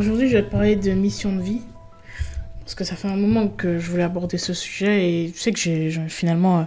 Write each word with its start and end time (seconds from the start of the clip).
Aujourd'hui, 0.00 0.30
je 0.30 0.38
vais 0.38 0.42
te 0.42 0.50
parler 0.50 0.76
de 0.76 0.92
mission 0.92 1.30
de 1.30 1.42
vie. 1.42 1.60
Parce 2.60 2.74
que 2.74 2.84
ça 2.84 2.96
fait 2.96 3.08
un 3.08 3.16
moment 3.16 3.48
que 3.48 3.78
je 3.78 3.90
voulais 3.90 4.02
aborder 4.02 4.38
ce 4.38 4.54
sujet 4.54 5.06
et 5.06 5.28
je 5.28 5.38
sais 5.38 5.52
que 5.52 5.58
j'ai 5.58 5.90
finalement 6.08 6.60
euh, 6.60 6.64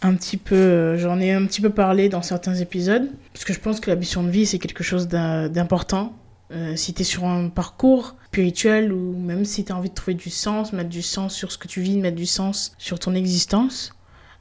un 0.00 0.14
petit 0.14 0.38
peu, 0.38 0.54
euh, 0.54 0.96
j'en 0.96 1.20
ai 1.20 1.32
un 1.32 1.44
petit 1.44 1.60
peu 1.60 1.68
parlé 1.68 2.08
dans 2.08 2.22
certains 2.22 2.54
épisodes. 2.54 3.10
Parce 3.34 3.44
que 3.44 3.52
je 3.52 3.60
pense 3.60 3.80
que 3.80 3.90
la 3.90 3.96
mission 3.96 4.22
de 4.22 4.30
vie, 4.30 4.46
c'est 4.46 4.58
quelque 4.58 4.82
chose 4.82 5.08
d'important. 5.08 6.16
Euh, 6.52 6.74
si 6.74 6.94
tu 6.94 7.02
es 7.02 7.04
sur 7.04 7.26
un 7.26 7.50
parcours 7.50 8.16
spirituel 8.28 8.94
ou 8.94 9.14
même 9.14 9.44
si 9.44 9.66
tu 9.66 9.70
as 9.70 9.76
envie 9.76 9.90
de 9.90 9.94
trouver 9.94 10.14
du 10.14 10.30
sens, 10.30 10.72
mettre 10.72 10.88
du 10.88 11.02
sens 11.02 11.34
sur 11.34 11.52
ce 11.52 11.58
que 11.58 11.68
tu 11.68 11.82
vis, 11.82 11.98
mettre 11.98 12.16
du 12.16 12.24
sens 12.24 12.72
sur 12.78 12.98
ton 12.98 13.14
existence, 13.14 13.94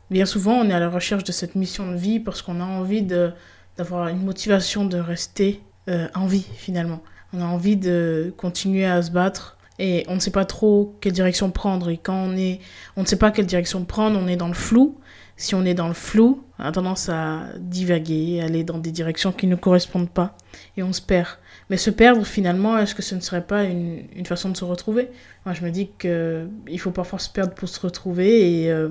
bien 0.10 0.26
souvent 0.26 0.54
on 0.54 0.70
est 0.70 0.74
à 0.74 0.80
la 0.80 0.90
recherche 0.90 1.26
de 1.26 1.34
cette 1.34 1.56
mission 1.56 1.92
de 1.92 1.98
vie 1.98 2.22
parce 2.22 2.42
qu'on 2.42 2.62
a 2.62 2.66
envie 2.66 3.02
d'avoir 3.02 4.08
une 4.08 4.24
motivation 4.24 4.86
de 4.86 4.98
rester 4.98 5.60
en 5.88 6.26
vie 6.26 6.46
finalement. 6.56 7.02
On 7.34 7.42
a 7.42 7.46
envie 7.46 7.78
de 7.78 8.34
continuer 8.38 8.86
à 8.86 9.02
se 9.02 9.12
battre 9.12 9.58
et 9.80 10.06
on 10.08 10.16
ne 10.16 10.20
sait 10.20 10.32
pas 10.32 10.46
trop 10.46 10.96
quelle 11.02 11.14
direction 11.14 11.50
prendre. 11.50 11.90
Et 11.90 11.98
quand 11.98 12.16
on 12.16 12.38
est, 12.38 12.60
on 12.96 13.02
ne 13.02 13.08
sait 13.08 13.18
pas 13.18 13.32
quelle 13.32 13.48
direction 13.48 13.84
prendre, 13.86 14.20
on 14.20 14.28
est 14.28 14.36
dans 14.36 14.48
le 14.48 14.54
flou. 14.54 14.98
Si 15.36 15.56
on 15.56 15.66
est 15.66 15.74
dans 15.74 15.88
le 15.88 15.96
flou, 15.96 16.44
on 16.60 16.64
a 16.64 16.72
tendance 16.72 17.10
à 17.10 17.46
divaguer, 17.58 18.40
aller 18.42 18.64
dans 18.64 18.78
des 18.78 18.92
directions 18.92 19.32
qui 19.32 19.48
ne 19.48 19.56
correspondent 19.56 20.12
pas 20.12 20.38
et 20.78 20.84
on 20.84 20.94
se 20.94 21.02
perd. 21.02 21.28
Mais 21.72 21.78
se 21.78 21.90
perdre, 21.90 22.24
finalement, 22.24 22.78
est-ce 22.78 22.94
que 22.94 23.02
ce 23.02 23.16
ne 23.16 23.20
serait 23.20 23.46
pas 23.46 23.64
une, 23.64 24.26
façon 24.26 24.50
de 24.50 24.58
se 24.58 24.64
retrouver? 24.64 25.10
Moi, 25.46 25.56
je 25.56 25.64
me 25.64 25.72
dis 25.72 25.90
qu'il 25.98 26.80
faut 26.80 26.92
parfois 26.92 27.18
se 27.18 27.30
perdre 27.30 27.56
pour 27.56 27.68
se 27.68 27.80
retrouver 27.80 28.62
et, 28.62 28.72
euh, 28.72 28.90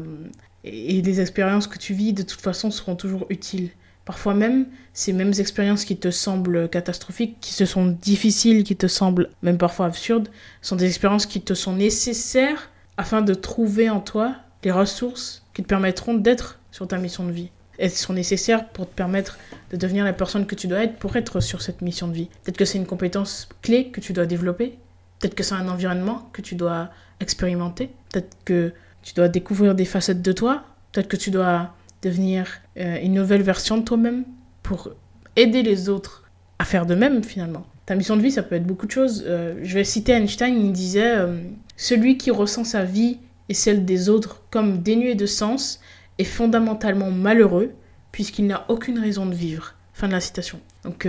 et 0.65 1.01
les 1.01 1.21
expériences 1.21 1.69
que 1.69 1.79
tu 1.79 1.95
vis, 1.95 2.13
de 2.13 2.23
toute 2.23 2.41
façon, 2.41 2.73
seront 2.73 2.97
toujours 2.97 3.27
utiles. 3.29 3.71
Parfois 4.05 4.35
même, 4.35 4.67
ces 4.93 5.13
mêmes 5.13 5.33
expériences 5.39 5.85
qui 5.85 5.97
te 5.97 6.11
semblent 6.11 6.69
catastrophiques, 6.69 7.37
qui 7.41 7.55
te 7.55 7.65
sont 7.65 7.87
difficiles, 7.87 8.65
qui 8.65 8.77
te 8.77 8.89
semblent 8.89 9.31
même 9.43 9.59
parfois 9.59 9.87
absurdes, 9.87 10.29
sont 10.61 10.77
des 10.77 10.87
expériences 10.87 11.27
qui 11.27 11.41
te 11.41 11.55
sont 11.55 11.75
nécessaires 11.75 12.71
afin 12.97 13.23
de 13.23 13.35
trouver 13.35 13.91
en 13.91 14.01
toi 14.01 14.35
les 14.65 14.73
ressources 14.73 15.45
qui 15.55 15.63
te 15.63 15.69
permettront 15.69 16.15
d'être 16.15 16.59
sur 16.71 16.89
ta 16.89 16.99
mission 16.99 17.25
de 17.25 17.33
vie. 17.33 17.51
Elles 17.79 17.91
sont 17.91 18.13
nécessaires 18.13 18.69
pour 18.69 18.89
te 18.89 18.95
permettre 18.95 19.39
de 19.71 19.77
devenir 19.77 20.05
la 20.05 20.13
personne 20.13 20.47
que 20.47 20.55
tu 20.55 20.67
dois 20.67 20.85
être 20.85 20.97
pour 20.97 21.17
être 21.17 21.41
sur 21.41 21.63
cette 21.63 21.81
mission 21.81 22.09
de 22.09 22.13
vie. 22.13 22.29
Peut-être 22.43 22.57
que 22.57 22.65
c'est 22.65 22.79
une 22.79 22.87
compétence 22.87 23.49
clé 23.63 23.91
que 23.91 24.01
tu 24.01 24.13
dois 24.13 24.27
développer. 24.27 24.79
Peut-être 25.19 25.35
que 25.35 25.43
c'est 25.43 25.55
un 25.55 25.69
environnement 25.69 26.29
que 26.33 26.43
tu 26.43 26.55
dois 26.55 26.91
expérimenter. 27.21 27.91
Peut-être 28.11 28.37
que 28.45 28.73
tu 29.03 29.15
dois 29.15 29.29
découvrir 29.29 29.75
des 29.75 29.85
facettes 29.85 30.23
de 30.23 30.33
toi. 30.33 30.65
Peut-être 30.93 31.09
que 31.09 31.17
tu 31.17 31.31
dois 31.31 31.75
devenir 32.03 32.47
euh, 32.77 32.99
une 33.01 33.15
nouvelle 33.15 33.43
version 33.43 33.79
de 33.79 33.83
toi-même 33.83 34.25
pour 34.63 34.91
aider 35.37 35.63
les 35.63 35.89
autres 35.89 36.25
à 36.59 36.65
faire 36.65 36.85
de 36.85 36.95
même 36.95 37.25
finalement. 37.25 37.65
Ta 37.87 37.95
mission 37.95 38.17
de 38.17 38.23
vie, 38.23 38.31
ça 38.31 38.43
peut 38.43 38.57
être 38.57 38.67
beaucoup 38.67 38.87
de 38.87 38.91
choses. 38.93 39.25
Euh, 39.27 39.59
je 39.63 39.75
vais 39.75 39.85
citer 39.85 40.13
Einstein, 40.13 40.55
il 40.55 40.73
disait 40.73 41.17
euh, 41.17 41.41
Celui 41.77 42.19
qui 42.19 42.31
ressent 42.31 42.65
sa 42.65 42.85
vie 42.85 43.19
et 43.49 43.55
celle 43.55 43.85
des 43.85 44.09
autres 44.09 44.43
comme 44.51 44.83
dénuée 44.83 45.15
de 45.15 45.27
sens 45.27 45.81
est 46.19 46.25
fondamentalement 46.25 47.11
malheureux 47.11 47.73
puisqu'il 48.11 48.47
n'a 48.47 48.65
aucune 48.69 48.99
raison 48.99 49.27
de 49.27 49.35
vivre. 49.35 49.75
Fin 49.95 50.09
de 50.09 50.13
la 50.13 50.21
citation. 50.21 50.61
Donc 50.85 51.07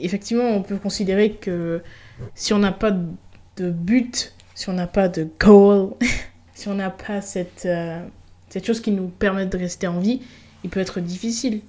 effectivement, 0.00 0.44
on 0.44 0.62
peut 0.62 0.76
considérer 0.76 1.32
que 1.32 1.82
si 2.34 2.52
on 2.52 2.58
n'a 2.58 2.72
pas 2.72 2.92
de 2.92 3.70
but, 3.70 4.32
si 4.54 4.68
on 4.68 4.72
n'a 4.72 4.86
pas 4.86 5.08
de 5.08 5.28
goal, 5.38 5.90
si 6.54 6.68
on 6.68 6.74
n'a 6.74 6.90
pas 6.90 7.20
cette 7.20 7.68
cette 8.54 8.66
chose 8.66 8.80
qui 8.80 8.92
nous 8.92 9.08
permet 9.08 9.46
de 9.46 9.58
rester 9.58 9.88
en 9.88 9.98
vie, 9.98 10.20
il 10.62 10.70
peut 10.70 10.78
être 10.78 11.00
difficile 11.00 11.60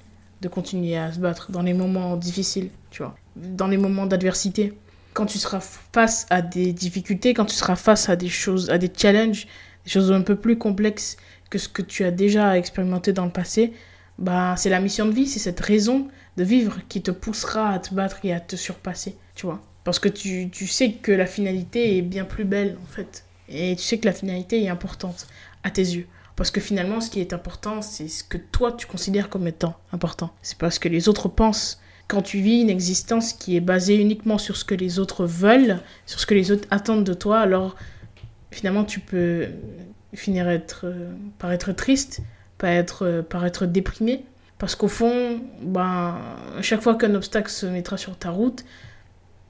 de 0.41 0.47
continuer 0.47 0.95
à 0.95 1.11
se 1.11 1.17
battre 1.17 1.51
dans 1.51 1.63
les 1.63 1.73
moments 1.73 2.15
difficiles, 2.15 2.69
tu 2.91 3.01
vois, 3.01 3.15
dans 3.35 3.65
les 3.65 3.77
moments 3.77 4.05
d'adversité. 4.05 4.71
Quand 5.13 5.25
tu 5.25 5.39
seras 5.39 5.61
face 5.61 6.27
à 6.29 6.43
des 6.43 6.73
difficultés, 6.73 7.33
quand 7.33 7.45
tu 7.45 7.55
seras 7.55 7.75
face 7.75 8.07
à 8.07 8.15
des 8.15 8.27
choses, 8.27 8.69
à 8.69 8.77
des 8.77 8.91
challenges, 8.95 9.47
des 9.83 9.89
choses 9.89 10.11
un 10.11 10.21
peu 10.21 10.35
plus 10.35 10.59
complexes 10.59 11.17
que 11.49 11.57
ce 11.57 11.67
que 11.67 11.81
tu 11.81 12.03
as 12.03 12.11
déjà 12.11 12.55
expérimenté 12.55 13.13
dans 13.13 13.25
le 13.25 13.31
passé, 13.31 13.73
bah 14.19 14.53
c'est 14.55 14.69
la 14.69 14.79
mission 14.79 15.07
de 15.07 15.11
vie, 15.11 15.25
c'est 15.25 15.39
cette 15.39 15.61
raison 15.61 16.07
de 16.37 16.43
vivre 16.43 16.81
qui 16.87 17.01
te 17.01 17.09
poussera 17.09 17.71
à 17.71 17.79
te 17.79 17.95
battre 17.95 18.19
et 18.23 18.31
à 18.31 18.39
te 18.39 18.55
surpasser, 18.55 19.15
tu 19.33 19.47
vois. 19.47 19.59
Parce 19.85 19.97
que 19.97 20.07
tu, 20.07 20.51
tu 20.51 20.67
sais 20.67 20.91
que 20.91 21.11
la 21.11 21.25
finalité 21.25 21.97
est 21.97 22.03
bien 22.03 22.25
plus 22.25 22.45
belle 22.45 22.77
en 22.83 22.93
fait. 22.93 23.25
Et 23.49 23.75
tu 23.75 23.81
sais 23.81 23.97
que 23.97 24.05
la 24.05 24.13
finalité 24.13 24.63
est 24.63 24.69
importante 24.69 25.25
à 25.63 25.71
tes 25.71 25.81
yeux. 25.81 26.05
Parce 26.35 26.51
que 26.51 26.59
finalement, 26.59 26.99
ce 26.99 27.09
qui 27.09 27.21
est 27.21 27.33
important, 27.33 27.81
c'est 27.81 28.07
ce 28.07 28.23
que 28.23 28.37
toi 28.37 28.71
tu 28.73 28.87
considères 28.87 29.29
comme 29.29 29.47
étant 29.47 29.75
important. 29.93 30.31
C'est 30.41 30.57
pas 30.57 30.69
ce 30.69 30.79
que 30.79 30.89
les 30.89 31.07
autres 31.07 31.29
pensent. 31.29 31.79
Quand 32.07 32.21
tu 32.21 32.39
vis 32.39 32.61
une 32.61 32.69
existence 32.69 33.33
qui 33.33 33.55
est 33.55 33.61
basée 33.61 33.95
uniquement 33.95 34.37
sur 34.37 34.57
ce 34.57 34.65
que 34.65 34.75
les 34.75 34.99
autres 34.99 35.25
veulent, 35.25 35.79
sur 36.05 36.19
ce 36.19 36.25
que 36.25 36.35
les 36.35 36.51
autres 36.51 36.67
attendent 36.71 37.03
de 37.03 37.13
toi, 37.13 37.39
alors 37.39 37.75
finalement 38.51 38.83
tu 38.83 38.99
peux 38.99 39.47
finir 40.13 40.47
être, 40.47 40.81
euh, 40.85 41.13
par 41.39 41.51
être 41.51 41.71
triste, 41.71 42.21
par 42.57 42.69
être, 42.69 43.05
euh, 43.05 43.21
par 43.21 43.45
être 43.45 43.65
déprimé. 43.65 44.25
Parce 44.57 44.75
qu'au 44.75 44.87
fond, 44.87 45.41
ben, 45.61 46.17
chaque 46.61 46.81
fois 46.81 46.95
qu'un 46.95 47.15
obstacle 47.15 47.49
se 47.49 47.65
mettra 47.65 47.97
sur 47.97 48.17
ta 48.17 48.29
route, 48.29 48.63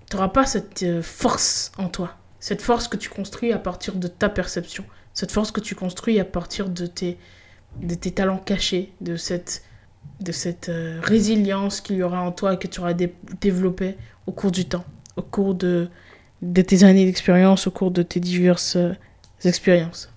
tu 0.10 0.16
n'auras 0.16 0.30
pas 0.30 0.46
cette 0.46 0.84
euh, 0.84 1.02
force 1.02 1.72
en 1.78 1.90
toi. 1.90 2.16
Cette 2.40 2.62
force 2.62 2.88
que 2.88 2.98
tu 2.98 3.10
construis 3.10 3.52
à 3.52 3.60
partir 3.60 3.96
de 3.96 4.08
ta 4.08 4.30
perception 4.30 4.86
cette 5.16 5.32
force 5.32 5.52
que 5.52 5.62
tu 5.62 5.74
construis 5.74 6.20
à 6.20 6.26
partir 6.26 6.70
de 6.70 6.86
tes, 6.86 7.18
de 7.82 7.96
tes 7.96 8.12
talents 8.12 8.38
cachés, 8.38 8.92
de 9.02 9.16
cette, 9.16 9.64
de 10.20 10.32
cette 10.32 10.70
euh, 10.70 11.00
résilience 11.02 11.82
qu'il 11.82 11.96
y 11.96 12.04
aura 12.04 12.22
en 12.22 12.32
toi 12.32 12.54
et 12.54 12.60
que 12.60 12.68
tu 12.68 12.82
auras 12.82 12.94
développée 12.94 13.96
au 14.28 14.32
cours 14.32 14.52
du 14.52 14.66
temps, 14.66 14.86
au 15.16 15.22
cours 15.24 15.56
de, 15.56 15.88
de 16.42 16.62
tes 16.62 16.84
années 16.84 17.06
d'expérience, 17.06 17.66
au 17.66 17.72
cours 17.72 17.92
de 17.92 18.04
tes 18.04 18.20
diverses 18.20 18.76
euh, 18.76 18.94
expériences 19.46 20.12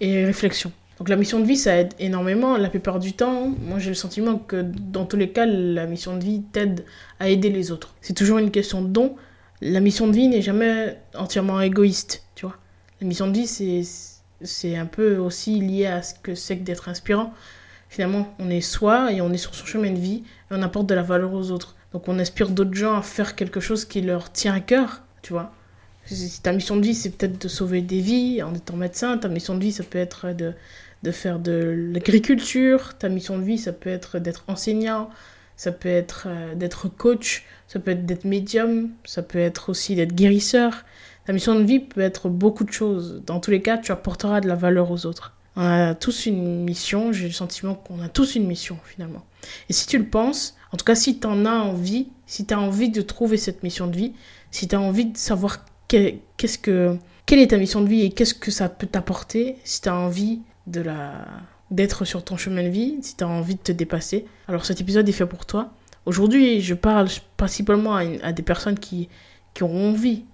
et 0.00 0.24
réflexions. 0.24 0.72
Donc 0.98 1.08
la 1.08 1.16
mission 1.16 1.40
de 1.40 1.44
vie, 1.44 1.56
ça 1.56 1.76
aide 1.76 1.92
énormément. 1.98 2.56
La 2.56 2.68
plupart 2.68 2.98
du 2.98 3.12
temps, 3.14 3.48
moi 3.48 3.78
j'ai 3.78 3.90
le 3.90 3.94
sentiment 3.94 4.36
que 4.36 4.62
dans 4.62 5.06
tous 5.06 5.16
les 5.16 5.30
cas, 5.30 5.46
la 5.46 5.86
mission 5.86 6.16
de 6.16 6.24
vie 6.24 6.42
t'aide 6.52 6.84
à 7.18 7.28
aider 7.28 7.50
les 7.50 7.70
autres. 7.70 7.94
C'est 8.00 8.14
toujours 8.14 8.38
une 8.38 8.50
question 8.50 8.82
de 8.82 8.88
don. 8.88 9.16
La 9.60 9.80
mission 9.80 10.06
de 10.06 10.12
vie 10.12 10.28
n'est 10.28 10.42
jamais 10.42 10.98
entièrement 11.16 11.60
égoïste, 11.60 12.24
tu 12.34 12.46
vois. 12.46 12.56
La 13.00 13.06
mission 13.06 13.26
de 13.26 13.32
vie, 13.32 13.46
c'est 13.46 13.82
c'est 14.44 14.76
un 14.76 14.86
peu 14.86 15.16
aussi 15.16 15.60
lié 15.60 15.86
à 15.86 16.02
ce 16.02 16.14
que 16.14 16.34
c'est 16.34 16.58
que 16.58 16.62
d'être 16.62 16.88
inspirant. 16.88 17.32
Finalement, 17.88 18.34
on 18.38 18.50
est 18.50 18.60
soi 18.60 19.12
et 19.12 19.20
on 19.20 19.32
est 19.32 19.38
sur 19.38 19.54
son 19.54 19.66
chemin 19.66 19.90
de 19.90 19.98
vie 19.98 20.24
et 20.50 20.54
on 20.54 20.62
apporte 20.62 20.86
de 20.86 20.94
la 20.94 21.02
valeur 21.02 21.32
aux 21.32 21.50
autres. 21.50 21.76
Donc 21.92 22.08
on 22.08 22.18
inspire 22.18 22.48
d'autres 22.50 22.74
gens 22.74 22.96
à 22.96 23.02
faire 23.02 23.36
quelque 23.36 23.60
chose 23.60 23.84
qui 23.84 24.00
leur 24.00 24.32
tient 24.32 24.54
à 24.54 24.60
cœur, 24.60 25.02
tu 25.22 25.32
vois. 25.32 25.52
Si 26.06 26.42
ta 26.42 26.52
mission 26.52 26.76
de 26.76 26.82
vie, 26.82 26.94
c'est 26.94 27.10
peut-être 27.10 27.40
de 27.40 27.48
sauver 27.48 27.80
des 27.80 28.00
vies 28.00 28.42
en 28.42 28.54
étant 28.54 28.76
médecin. 28.76 29.16
Ta 29.16 29.28
mission 29.28 29.54
de 29.54 29.60
vie, 29.60 29.72
ça 29.72 29.84
peut 29.84 29.98
être 29.98 30.32
de, 30.32 30.52
de 31.02 31.10
faire 31.10 31.38
de 31.38 31.90
l'agriculture. 31.92 32.94
Ta 32.98 33.08
mission 33.08 33.38
de 33.38 33.44
vie, 33.44 33.58
ça 33.58 33.72
peut 33.72 33.90
être 33.90 34.18
d'être 34.18 34.44
enseignant. 34.48 35.08
Ça 35.56 35.72
peut 35.72 35.88
être 35.88 36.24
euh, 36.26 36.54
d'être 36.54 36.88
coach. 36.88 37.44
Ça 37.68 37.78
peut 37.78 37.92
être 37.92 38.04
d'être 38.04 38.24
médium. 38.24 38.90
Ça 39.04 39.22
peut 39.22 39.38
être 39.38 39.70
aussi 39.70 39.94
d'être 39.94 40.14
guérisseur. 40.14 40.84
Ta 41.26 41.32
mission 41.32 41.54
de 41.54 41.64
vie 41.64 41.80
peut 41.80 42.00
être 42.00 42.28
beaucoup 42.28 42.64
de 42.64 42.72
choses. 42.72 43.22
Dans 43.26 43.40
tous 43.40 43.50
les 43.50 43.62
cas, 43.62 43.78
tu 43.78 43.92
apporteras 43.92 44.40
de 44.40 44.48
la 44.48 44.56
valeur 44.56 44.90
aux 44.90 45.06
autres. 45.06 45.34
On 45.56 45.62
a 45.62 45.94
tous 45.94 46.26
une 46.26 46.64
mission, 46.64 47.12
j'ai 47.12 47.26
le 47.26 47.32
sentiment 47.32 47.74
qu'on 47.74 48.00
a 48.00 48.08
tous 48.08 48.34
une 48.34 48.46
mission 48.46 48.76
finalement. 48.84 49.24
Et 49.68 49.72
si 49.72 49.86
tu 49.86 49.98
le 49.98 50.06
penses, 50.06 50.56
en 50.72 50.76
tout 50.76 50.84
cas 50.84 50.96
si 50.96 51.20
tu 51.20 51.26
en 51.26 51.46
as 51.46 51.54
envie, 51.54 52.08
si 52.26 52.44
tu 52.44 52.54
as 52.54 52.60
envie 52.60 52.90
de 52.90 53.02
trouver 53.02 53.36
cette 53.36 53.62
mission 53.62 53.86
de 53.86 53.96
vie, 53.96 54.12
si 54.50 54.66
tu 54.66 54.74
as 54.74 54.80
envie 54.80 55.06
de 55.06 55.16
savoir 55.16 55.64
qu'est-ce 55.86 56.58
que 56.58 56.96
quelle 57.26 57.38
est 57.38 57.48
ta 57.48 57.56
mission 57.56 57.80
de 57.80 57.88
vie 57.88 58.02
et 58.02 58.10
qu'est-ce 58.10 58.34
que 58.34 58.50
ça 58.50 58.68
peut 58.68 58.88
t'apporter, 58.88 59.56
si 59.64 59.80
tu 59.80 59.88
as 59.88 59.94
envie 59.94 60.40
de 60.66 60.80
la 60.80 61.24
d'être 61.70 62.04
sur 62.04 62.24
ton 62.24 62.36
chemin 62.36 62.62
de 62.62 62.68
vie, 62.68 62.98
si 63.00 63.16
tu 63.16 63.24
as 63.24 63.28
envie 63.28 63.54
de 63.54 63.60
te 63.60 63.72
dépasser, 63.72 64.26
alors 64.48 64.64
cet 64.64 64.80
épisode 64.80 65.08
est 65.08 65.12
fait 65.12 65.26
pour 65.26 65.46
toi. 65.46 65.70
Aujourd'hui, 66.04 66.60
je 66.60 66.74
parle 66.74 67.08
principalement 67.36 67.94
à, 67.96 68.02
à 68.22 68.32
des 68.32 68.42
personnes 68.42 68.78
qui, 68.78 69.08
qui 69.54 69.62
ont 69.62 69.90
envie 69.90 70.24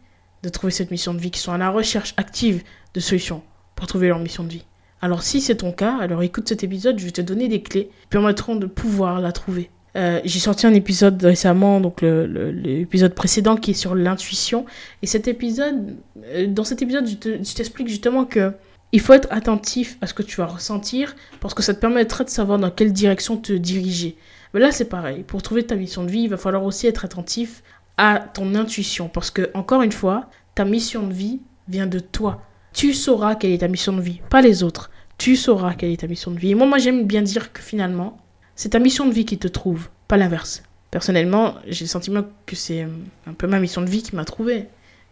de 0.42 0.48
trouver 0.48 0.72
cette 0.72 0.90
mission 0.90 1.14
de 1.14 1.18
vie, 1.18 1.30
qui 1.30 1.40
sont 1.40 1.52
à 1.52 1.58
la 1.58 1.70
recherche 1.70 2.14
active 2.16 2.62
de 2.94 3.00
solutions 3.00 3.42
pour 3.74 3.86
trouver 3.86 4.08
leur 4.08 4.18
mission 4.18 4.44
de 4.44 4.50
vie. 4.50 4.64
Alors 5.02 5.22
si 5.22 5.40
c'est 5.40 5.56
ton 5.56 5.72
cas, 5.72 5.96
alors 6.00 6.22
écoute 6.22 6.48
cet 6.48 6.62
épisode, 6.62 6.98
je 6.98 7.06
vais 7.06 7.10
te 7.10 7.20
donner 7.20 7.48
des 7.48 7.62
clés 7.62 7.90
qui 8.02 8.06
permettront 8.08 8.56
de 8.56 8.66
pouvoir 8.66 9.20
la 9.20 9.32
trouver. 9.32 9.70
Euh, 9.96 10.20
j'ai 10.24 10.38
sorti 10.38 10.66
un 10.66 10.74
épisode 10.74 11.22
récemment, 11.22 11.80
donc 11.80 12.02
l'épisode 12.02 13.14
précédent 13.14 13.56
qui 13.56 13.72
est 13.72 13.74
sur 13.74 13.94
l'intuition. 13.94 14.66
Et 15.02 15.06
cet 15.06 15.26
épisode, 15.26 15.96
euh, 16.26 16.46
dans 16.46 16.64
cet 16.64 16.82
épisode, 16.82 17.08
je 17.08 17.54
t'explique 17.54 17.88
justement 17.88 18.24
que 18.24 18.52
il 18.92 19.00
faut 19.00 19.12
être 19.12 19.28
attentif 19.30 19.98
à 20.00 20.06
ce 20.06 20.14
que 20.14 20.22
tu 20.22 20.36
vas 20.36 20.46
ressentir 20.46 21.14
parce 21.40 21.54
que 21.54 21.62
ça 21.62 21.74
te 21.74 21.80
permettra 21.80 22.24
de 22.24 22.28
savoir 22.28 22.58
dans 22.58 22.70
quelle 22.70 22.92
direction 22.92 23.36
te 23.36 23.52
diriger. 23.52 24.16
Mais 24.52 24.60
là, 24.60 24.72
c'est 24.72 24.88
pareil. 24.88 25.22
Pour 25.22 25.42
trouver 25.42 25.64
ta 25.64 25.76
mission 25.76 26.02
de 26.02 26.10
vie, 26.10 26.22
il 26.22 26.28
va 26.28 26.36
falloir 26.36 26.64
aussi 26.64 26.88
être 26.88 27.04
attentif 27.04 27.62
à 28.00 28.18
ton 28.18 28.54
intuition 28.54 29.10
parce 29.10 29.30
que, 29.30 29.50
encore 29.52 29.82
une 29.82 29.92
fois, 29.92 30.30
ta 30.54 30.64
mission 30.64 31.06
de 31.06 31.12
vie 31.12 31.40
vient 31.68 31.86
de 31.86 31.98
toi. 31.98 32.42
Tu 32.72 32.94
sauras 32.94 33.34
quelle 33.34 33.52
est 33.52 33.58
ta 33.58 33.68
mission 33.68 33.92
de 33.92 34.00
vie, 34.00 34.22
pas 34.30 34.40
les 34.40 34.62
autres. 34.62 34.90
Tu 35.18 35.36
sauras 35.36 35.74
quelle 35.74 35.92
est 35.92 36.00
ta 36.00 36.06
mission 36.06 36.30
de 36.30 36.38
vie. 36.38 36.52
Et 36.52 36.54
moi, 36.54 36.66
moi 36.66 36.78
j'aime 36.78 37.06
bien 37.06 37.20
dire 37.20 37.52
que 37.52 37.60
finalement, 37.60 38.16
c'est 38.56 38.70
ta 38.70 38.78
mission 38.78 39.06
de 39.06 39.12
vie 39.12 39.26
qui 39.26 39.36
te 39.36 39.48
trouve, 39.48 39.90
pas 40.08 40.16
l'inverse. 40.16 40.62
Personnellement, 40.90 41.56
j'ai 41.66 41.84
le 41.84 41.90
sentiment 41.90 42.24
que 42.46 42.56
c'est 42.56 42.88
un 43.26 43.34
peu 43.34 43.46
ma 43.46 43.60
mission 43.60 43.82
de 43.82 43.90
vie 43.90 44.02
qui 44.02 44.16
m'a 44.16 44.24
trouvé. 44.24 44.68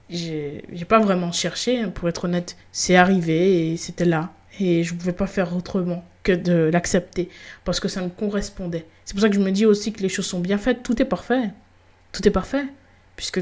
J'ai 0.08 0.62
pas 0.88 0.98
vraiment 0.98 1.30
cherché, 1.30 1.80
hein, 1.80 1.90
pour 1.90 2.08
être 2.08 2.24
honnête. 2.24 2.56
C'est 2.72 2.96
arrivé 2.96 3.72
et 3.72 3.76
c'était 3.76 4.06
là. 4.06 4.32
Et 4.60 4.82
je 4.82 4.94
ne 4.94 4.98
pouvais 4.98 5.12
pas 5.12 5.26
faire 5.26 5.54
autrement 5.54 6.04
que 6.22 6.32
de 6.32 6.70
l'accepter 6.72 7.28
parce 7.66 7.80
que 7.80 7.88
ça 7.88 8.00
me 8.00 8.08
correspondait. 8.08 8.86
C'est 9.04 9.12
pour 9.12 9.20
ça 9.20 9.28
que 9.28 9.34
je 9.34 9.40
me 9.40 9.50
dis 9.50 9.66
aussi 9.66 9.92
que 9.92 10.00
les 10.00 10.08
choses 10.08 10.26
sont 10.26 10.40
bien 10.40 10.56
faites. 10.56 10.82
Tout 10.82 11.02
est 11.02 11.04
parfait. 11.04 11.50
Tout 12.18 12.26
est 12.26 12.32
parfait. 12.32 12.64
Puisque 13.14 13.40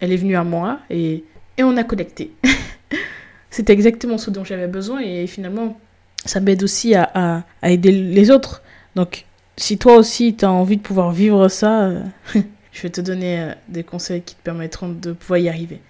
elle 0.00 0.12
est 0.12 0.16
venue 0.16 0.36
à 0.36 0.44
moi 0.44 0.78
et, 0.90 1.24
et 1.58 1.64
on 1.64 1.76
a 1.76 1.82
connecté. 1.82 2.30
C'était 3.50 3.72
exactement 3.72 4.16
ce 4.16 4.30
dont 4.30 4.44
j'avais 4.44 4.68
besoin 4.68 5.00
et 5.00 5.26
finalement, 5.26 5.76
ça 6.24 6.38
m'aide 6.38 6.62
aussi 6.62 6.94
à, 6.94 7.42
à, 7.60 7.70
aider 7.70 7.90
les 7.90 8.30
autres. 8.30 8.62
Donc, 8.94 9.26
si 9.56 9.76
toi 9.76 9.96
aussi, 9.96 10.36
tu 10.36 10.44
as 10.44 10.52
envie 10.52 10.76
de 10.76 10.82
pouvoir 10.82 11.10
vivre 11.10 11.48
ça, 11.48 11.86
euh, 11.86 12.02
je 12.72 12.82
vais 12.82 12.90
te 12.90 13.00
donner 13.00 13.40
euh, 13.40 13.54
des 13.66 13.82
conseils 13.82 14.22
qui 14.22 14.36
te 14.36 14.42
permettront 14.42 14.90
de 14.90 15.12
pouvoir 15.12 15.40
y 15.40 15.48
arriver. 15.48 15.80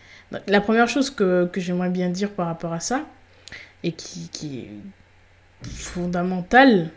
La 0.47 0.63
première 0.63 0.89
chose 0.89 1.11
que, 1.11 1.45
que 1.53 1.61
j'aimerais 1.61 1.91
bien 1.91 2.09
dire 2.09 2.31
par 2.31 2.47
rapport 2.47 2.73
à 2.73 2.81
ça, 2.81 3.05
et 3.83 3.93
qui, 3.93 4.31
qui 4.33 4.61
est 4.61 4.71
fondamentale, 5.69 6.89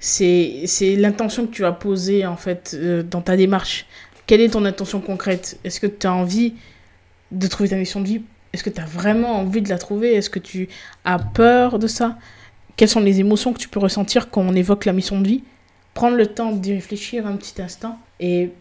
c'est 0.00 0.96
l'intention 0.96 1.46
que 1.46 1.52
tu 1.52 1.64
as 1.64 1.72
posée 1.72 2.24
en 2.26 2.36
fait 2.36 2.74
euh, 2.74 3.02
dans 3.02 3.20
ta 3.20 3.36
démarche. 3.36 3.86
Quelle 4.26 4.40
est 4.40 4.50
ton 4.50 4.64
intention 4.64 5.00
concrète? 5.00 5.58
Est-ce 5.62 5.78
que 5.78 5.86
tu 5.86 6.06
as 6.06 6.12
envie 6.12 6.54
de 7.30 7.46
trouver 7.46 7.68
ta 7.68 7.76
mission 7.76 8.00
de 8.00 8.06
vie? 8.06 8.22
Est-ce 8.52 8.64
que 8.64 8.70
tu 8.70 8.80
as 8.80 8.86
vraiment 8.86 9.38
envie 9.38 9.60
de 9.60 9.68
la 9.68 9.78
trouver? 9.78 10.14
Est-ce 10.14 10.30
que 10.30 10.38
tu 10.38 10.68
as 11.04 11.18
peur 11.18 11.78
de 11.78 11.86
ça? 11.86 12.18
Quelles 12.76 12.88
sont 12.88 13.00
les 13.00 13.20
émotions 13.20 13.52
que 13.52 13.58
tu 13.58 13.68
peux 13.68 13.78
ressentir 13.78 14.30
quand 14.30 14.40
on 14.40 14.54
évoque 14.54 14.86
la 14.86 14.92
mission 14.92 15.20
de 15.20 15.28
vie? 15.28 15.44
Prendre 15.92 16.16
le 16.16 16.26
temps 16.26 16.52
d'y 16.52 16.72
réfléchir 16.72 17.26
un 17.26 17.36
petit 17.36 17.60
instant 17.60 17.98
et 18.20 18.52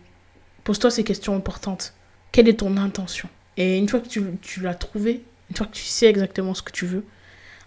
pose-toi 0.65 0.91
ces 0.91 1.03
questions 1.03 1.35
importantes. 1.35 1.93
Quelle 2.31 2.49
est 2.49 2.59
ton 2.59 2.75
intention? 2.75 3.29
Et 3.55 3.77
une 3.77 3.87
fois 3.87 4.01
que 4.01 4.07
tu, 4.07 4.21
tu 4.41 4.59
l'as 4.59 4.75
trouvée, 4.75 5.23
une 5.49 5.55
fois 5.55 5.67
que 5.67 5.73
tu 5.73 5.83
sais 5.83 6.07
exactement 6.07 6.53
ce 6.53 6.61
que 6.61 6.71
tu 6.71 6.85
veux, 6.85 7.05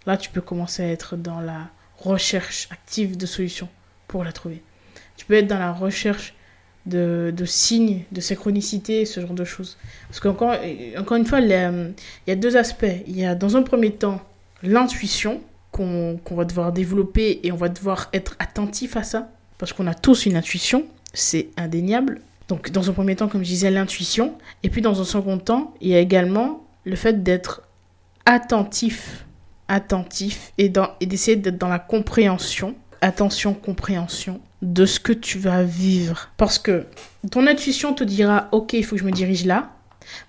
là 0.06 0.16
tu 0.16 0.28
peux 0.28 0.40
commencer 0.40 0.82
à 0.82 0.88
être 0.88 1.16
dans 1.16 1.40
la 1.40 1.70
recherche 2.02 2.68
active 2.70 3.16
de 3.16 3.26
solutions 3.26 3.68
pour 4.08 4.24
la 4.24 4.32
trouver. 4.32 4.62
Tu 5.16 5.26
peux 5.26 5.34
être 5.34 5.46
dans 5.46 5.58
la 5.58 5.72
recherche 5.72 6.34
de, 6.86 7.32
de 7.34 7.44
signes, 7.44 8.02
de 8.12 8.20
synchronicité, 8.20 9.04
ce 9.04 9.20
genre 9.20 9.34
de 9.34 9.44
choses. 9.44 9.78
Parce 10.08 10.20
qu'encore 10.20 10.56
encore 10.98 11.16
une 11.16 11.26
fois, 11.26 11.40
il 11.40 11.94
y 12.26 12.30
a 12.30 12.36
deux 12.36 12.56
aspects. 12.56 12.86
Il 13.06 13.18
y 13.18 13.24
a 13.24 13.34
dans 13.34 13.56
un 13.56 13.62
premier 13.62 13.92
temps 13.92 14.20
l'intuition 14.62 15.40
qu'on 15.70 16.18
va 16.30 16.44
devoir 16.44 16.72
développer 16.72 17.40
et 17.42 17.52
on 17.52 17.56
va 17.56 17.68
devoir 17.68 18.10
être 18.12 18.36
attentif 18.38 18.96
à 18.96 19.02
ça. 19.02 19.30
Parce 19.58 19.72
qu'on 19.72 19.86
a 19.86 19.94
tous 19.94 20.26
une 20.26 20.36
intuition, 20.36 20.84
c'est 21.14 21.48
indéniable. 21.56 22.20
Donc 22.48 22.70
dans 22.70 22.90
un 22.90 22.92
premier 22.92 23.16
temps, 23.16 23.28
comme 23.28 23.42
je 23.42 23.48
disais, 23.48 23.70
l'intuition. 23.70 24.36
Et 24.62 24.68
puis 24.68 24.82
dans 24.82 25.00
un 25.00 25.04
second 25.04 25.38
temps, 25.38 25.74
il 25.80 25.88
y 25.88 25.94
a 25.94 25.98
également 25.98 26.66
le 26.84 26.96
fait 26.96 27.22
d'être 27.22 27.62
attentif, 28.26 29.24
attentif 29.72 30.52
et, 30.58 30.70
d'essayer 31.00 31.36
d'être 31.36 31.58
dans 31.58 31.68
la 31.68 31.78
compréhension, 31.78 32.76
attention, 33.00 33.54
compréhension 33.54 34.40
de 34.60 34.84
ce 34.86 35.00
que 35.00 35.12
tu 35.12 35.38
vas 35.38 35.64
vivre. 35.64 36.30
Parce 36.36 36.58
que 36.58 36.86
ton 37.30 37.46
intuition 37.46 37.94
te 37.94 38.04
dira, 38.04 38.48
ok, 38.52 38.74
il 38.74 38.84
faut 38.84 38.96
que 38.96 39.00
je 39.00 39.06
me 39.06 39.10
dirige 39.10 39.46
là, 39.46 39.72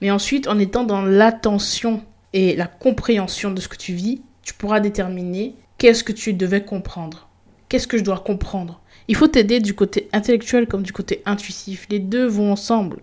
mais 0.01 0.11
ensuite, 0.11 0.47
en 0.47 0.57
étant 0.59 0.85
dans 0.85 1.03
l'attention 1.03 2.03
et 2.31 2.55
la 2.55 2.67
compréhension 2.67 3.51
de 3.51 3.59
ce 3.59 3.67
que 3.67 3.75
tu 3.75 3.93
vis, 3.93 4.21
tu 4.43 4.53
pourras 4.53 4.79
déterminer 4.79 5.55
qu'est-ce 5.77 6.03
que 6.03 6.13
tu 6.13 6.33
devais 6.33 6.63
comprendre. 6.63 7.27
Qu'est-ce 7.67 7.87
que 7.87 7.97
je 7.97 8.03
dois 8.03 8.19
comprendre? 8.19 8.81
Il 9.09 9.15
faut 9.15 9.27
t'aider 9.27 9.59
du 9.59 9.73
côté 9.73 10.07
intellectuel 10.13 10.67
comme 10.67 10.83
du 10.83 10.93
côté 10.93 11.21
intuitif. 11.25 11.87
Les 11.89 11.99
deux 11.99 12.25
vont 12.25 12.51
ensemble. 12.53 13.01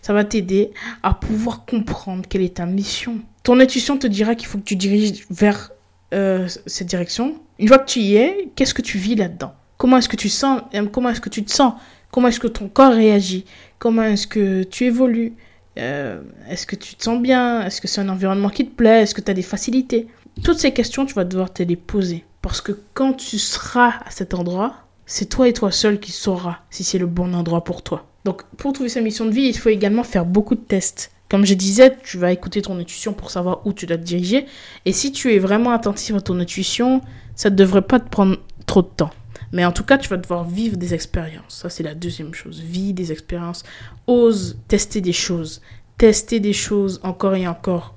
Ça 0.00 0.14
va 0.14 0.24
t'aider 0.24 0.70
à 1.02 1.12
pouvoir 1.12 1.66
comprendre 1.66 2.24
quelle 2.28 2.42
est 2.42 2.56
ta 2.56 2.64
mission. 2.64 3.20
Ton 3.44 3.60
intuition 3.60 3.98
te 3.98 4.06
dira 4.06 4.34
qu'il 4.34 4.48
faut 4.48 4.58
que 4.58 4.64
tu 4.64 4.74
diriges 4.74 5.26
vers 5.30 5.70
euh, 6.14 6.48
cette 6.66 6.88
direction. 6.88 7.36
Une 7.58 7.68
fois 7.68 7.78
que 7.78 7.86
tu 7.86 8.00
y 8.00 8.16
es, 8.16 8.50
qu'est-ce 8.56 8.74
que 8.74 8.82
tu 8.82 8.98
vis 8.98 9.14
là-dedans? 9.14 9.54
Comment 9.76 9.98
est-ce 9.98 10.08
que 10.08 10.16
tu 10.16 10.30
sens 10.30 10.62
euh, 10.74 10.86
Comment 10.86 11.10
est-ce 11.10 11.20
que 11.20 11.28
tu 11.28 11.44
te 11.44 11.52
sens? 11.52 11.74
Comment 12.10 12.28
est-ce 12.28 12.40
que 12.40 12.46
ton 12.46 12.68
corps 12.68 12.94
réagit? 12.94 13.44
Comment 13.78 14.04
est-ce 14.04 14.26
que 14.26 14.62
tu 14.62 14.84
évolues? 14.86 15.34
Euh, 15.78 16.22
Est-ce 16.48 16.66
que 16.66 16.76
tu 16.76 16.94
te 16.94 17.02
sens 17.02 17.20
bien? 17.20 17.66
Est-ce 17.66 17.80
que 17.80 17.88
c'est 17.88 18.00
un 18.00 18.08
environnement 18.08 18.48
qui 18.48 18.66
te 18.66 18.74
plaît? 18.74 19.02
Est-ce 19.02 19.14
que 19.14 19.20
tu 19.20 19.30
as 19.30 19.34
des 19.34 19.42
facilités? 19.42 20.06
Toutes 20.42 20.58
ces 20.58 20.72
questions, 20.72 21.04
tu 21.04 21.14
vas 21.14 21.24
devoir 21.24 21.52
te 21.52 21.62
les 21.62 21.76
poser. 21.76 22.24
Parce 22.40 22.60
que 22.60 22.72
quand 22.94 23.12
tu 23.12 23.38
seras 23.38 23.94
à 24.06 24.10
cet 24.10 24.32
endroit, 24.34 24.74
c'est 25.04 25.28
toi 25.28 25.48
et 25.48 25.52
toi 25.52 25.70
seul 25.70 26.00
qui 26.00 26.12
sauras 26.12 26.60
si 26.70 26.84
c'est 26.84 26.98
le 26.98 27.06
bon 27.06 27.34
endroit 27.34 27.64
pour 27.64 27.82
toi. 27.82 28.06
Donc, 28.24 28.42
pour 28.56 28.72
trouver 28.72 28.88
sa 28.88 29.00
mission 29.02 29.26
de 29.26 29.32
vie, 29.32 29.48
il 29.48 29.58
faut 29.58 29.68
également 29.68 30.04
faire 30.04 30.24
beaucoup 30.24 30.54
de 30.54 30.60
tests. 30.60 31.10
Comme 31.34 31.46
je 31.46 31.54
disais, 31.54 31.96
tu 32.04 32.16
vas 32.16 32.30
écouter 32.30 32.62
ton 32.62 32.78
intuition 32.78 33.12
pour 33.12 33.28
savoir 33.28 33.66
où 33.66 33.72
tu 33.72 33.86
dois 33.86 33.96
te 33.96 34.04
diriger. 34.04 34.46
Et 34.84 34.92
si 34.92 35.10
tu 35.10 35.34
es 35.34 35.40
vraiment 35.40 35.72
attentif 35.72 36.14
à 36.14 36.20
ton 36.20 36.38
intuition, 36.38 37.00
ça 37.34 37.50
ne 37.50 37.56
devrait 37.56 37.82
pas 37.82 37.98
te 37.98 38.08
prendre 38.08 38.36
trop 38.66 38.82
de 38.82 38.86
temps. 38.86 39.10
Mais 39.50 39.64
en 39.64 39.72
tout 39.72 39.82
cas, 39.82 39.98
tu 39.98 40.08
vas 40.08 40.16
devoir 40.16 40.44
vivre 40.44 40.76
des 40.76 40.94
expériences. 40.94 41.48
Ça, 41.48 41.70
c'est 41.70 41.82
la 41.82 41.96
deuxième 41.96 42.34
chose. 42.34 42.60
Vis 42.60 42.92
des 42.92 43.10
expériences. 43.10 43.64
Ose 44.06 44.58
tester 44.68 45.00
des 45.00 45.12
choses. 45.12 45.60
Tester 45.98 46.38
des 46.38 46.52
choses 46.52 47.00
encore 47.02 47.34
et 47.34 47.48
encore. 47.48 47.96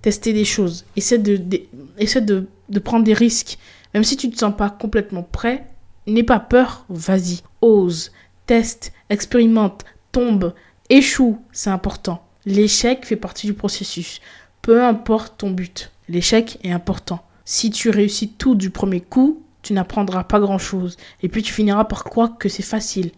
Tester 0.00 0.32
des 0.32 0.44
choses. 0.44 0.84
Essaie 0.94 1.18
de, 1.18 1.36
de, 1.36 2.46
de 2.68 2.78
prendre 2.78 3.02
des 3.02 3.12
risques. 3.12 3.58
Même 3.92 4.04
si 4.04 4.16
tu 4.16 4.28
ne 4.28 4.32
te 4.32 4.38
sens 4.38 4.54
pas 4.56 4.70
complètement 4.70 5.24
prêt, 5.24 5.66
n'aie 6.06 6.22
pas 6.22 6.38
peur. 6.38 6.84
Vas-y. 6.88 7.40
Ose. 7.60 8.12
Teste. 8.46 8.92
Expérimente. 9.10 9.84
Tombe. 10.12 10.54
Échoue. 10.90 11.42
C'est 11.50 11.70
important. 11.70 12.22
L'échec 12.48 13.04
fait 13.04 13.16
partie 13.16 13.46
du 13.46 13.52
processus. 13.52 14.22
Peu 14.62 14.82
importe 14.82 15.34
ton 15.36 15.50
but, 15.50 15.92
l'échec 16.08 16.58
est 16.64 16.72
important. 16.72 17.22
Si 17.44 17.70
tu 17.70 17.90
réussis 17.90 18.30
tout 18.30 18.54
du 18.54 18.70
premier 18.70 19.02
coup, 19.02 19.42
tu 19.60 19.74
n'apprendras 19.74 20.24
pas 20.24 20.40
grand-chose. 20.40 20.96
Et 21.22 21.28
puis 21.28 21.42
tu 21.42 21.52
finiras 21.52 21.84
par 21.84 22.04
croire 22.04 22.38
que 22.38 22.48
c'est 22.48 22.62
facile. 22.62 23.10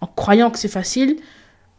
En 0.00 0.06
croyant 0.06 0.52
que 0.52 0.58
c'est 0.60 0.68
facile, 0.68 1.16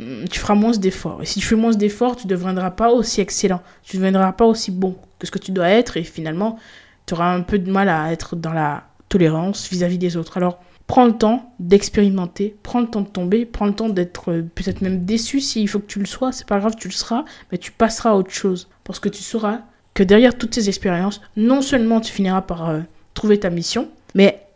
hmm, 0.02 0.26
tu 0.30 0.38
feras 0.38 0.56
moins 0.56 0.72
d'efforts. 0.72 1.22
Et 1.22 1.26
si 1.26 1.40
tu 1.40 1.46
fais 1.46 1.56
moins 1.56 1.72
d'efforts, 1.72 2.18
tu 2.18 2.28
ne 2.28 2.32
deviendras 2.32 2.72
pas 2.72 2.92
aussi 2.92 3.22
excellent. 3.22 3.62
Tu 3.84 3.96
ne 3.96 4.02
deviendras 4.02 4.34
pas 4.34 4.46
aussi 4.46 4.72
bon 4.72 4.98
que 5.18 5.28
ce 5.28 5.32
que 5.32 5.40
tu 5.40 5.52
dois 5.52 5.70
être. 5.70 5.96
Et 5.96 6.04
finalement, 6.04 6.60
tu 7.06 7.14
auras 7.14 7.34
un 7.34 7.42
peu 7.42 7.58
de 7.58 7.72
mal 7.72 7.88
à 7.88 8.12
être 8.12 8.36
dans 8.36 8.52
la 8.52 8.84
tolérance 9.08 9.70
vis-à-vis 9.70 9.96
-vis 9.96 10.00
des 10.00 10.18
autres. 10.18 10.36
Alors, 10.36 10.60
Prends 10.88 11.06
le 11.06 11.18
temps 11.18 11.54
d'expérimenter, 11.60 12.56
prends 12.64 12.80
le 12.80 12.88
temps 12.88 13.02
de 13.02 13.10
tomber, 13.10 13.46
prends 13.46 13.66
le 13.66 13.76
temps 13.76 13.90
d'être 13.90 14.32
euh, 14.32 14.42
peut-être 14.56 14.82
même 14.82 15.04
déçu 15.04 15.42
s'il 15.42 15.68
faut 15.68 15.80
que 15.80 15.86
tu 15.86 16.00
le 16.00 16.06
sois, 16.06 16.32
c'est 16.32 16.48
pas 16.48 16.60
grave, 16.60 16.76
tu 16.78 16.88
le 16.88 16.94
seras, 16.94 17.26
mais 17.52 17.58
tu 17.58 17.72
passeras 17.72 18.12
à 18.12 18.16
autre 18.16 18.32
chose. 18.32 18.70
Parce 18.86 19.00
que 19.00 19.10
tu 19.10 19.22
sauras 19.22 19.62
que 19.94 20.04
derrière 20.04 20.38
toutes 20.38 20.56
ces 20.56 20.70
expériences, 20.70 21.22
non 21.36 21.62
seulement 21.62 22.00
tu 22.00 22.14
finiras 22.14 22.42
par 22.42 22.70
euh, 22.70 22.80
trouver 23.14 23.40
ta 23.40 23.50
mission, 23.50 23.90
mais 24.16 24.48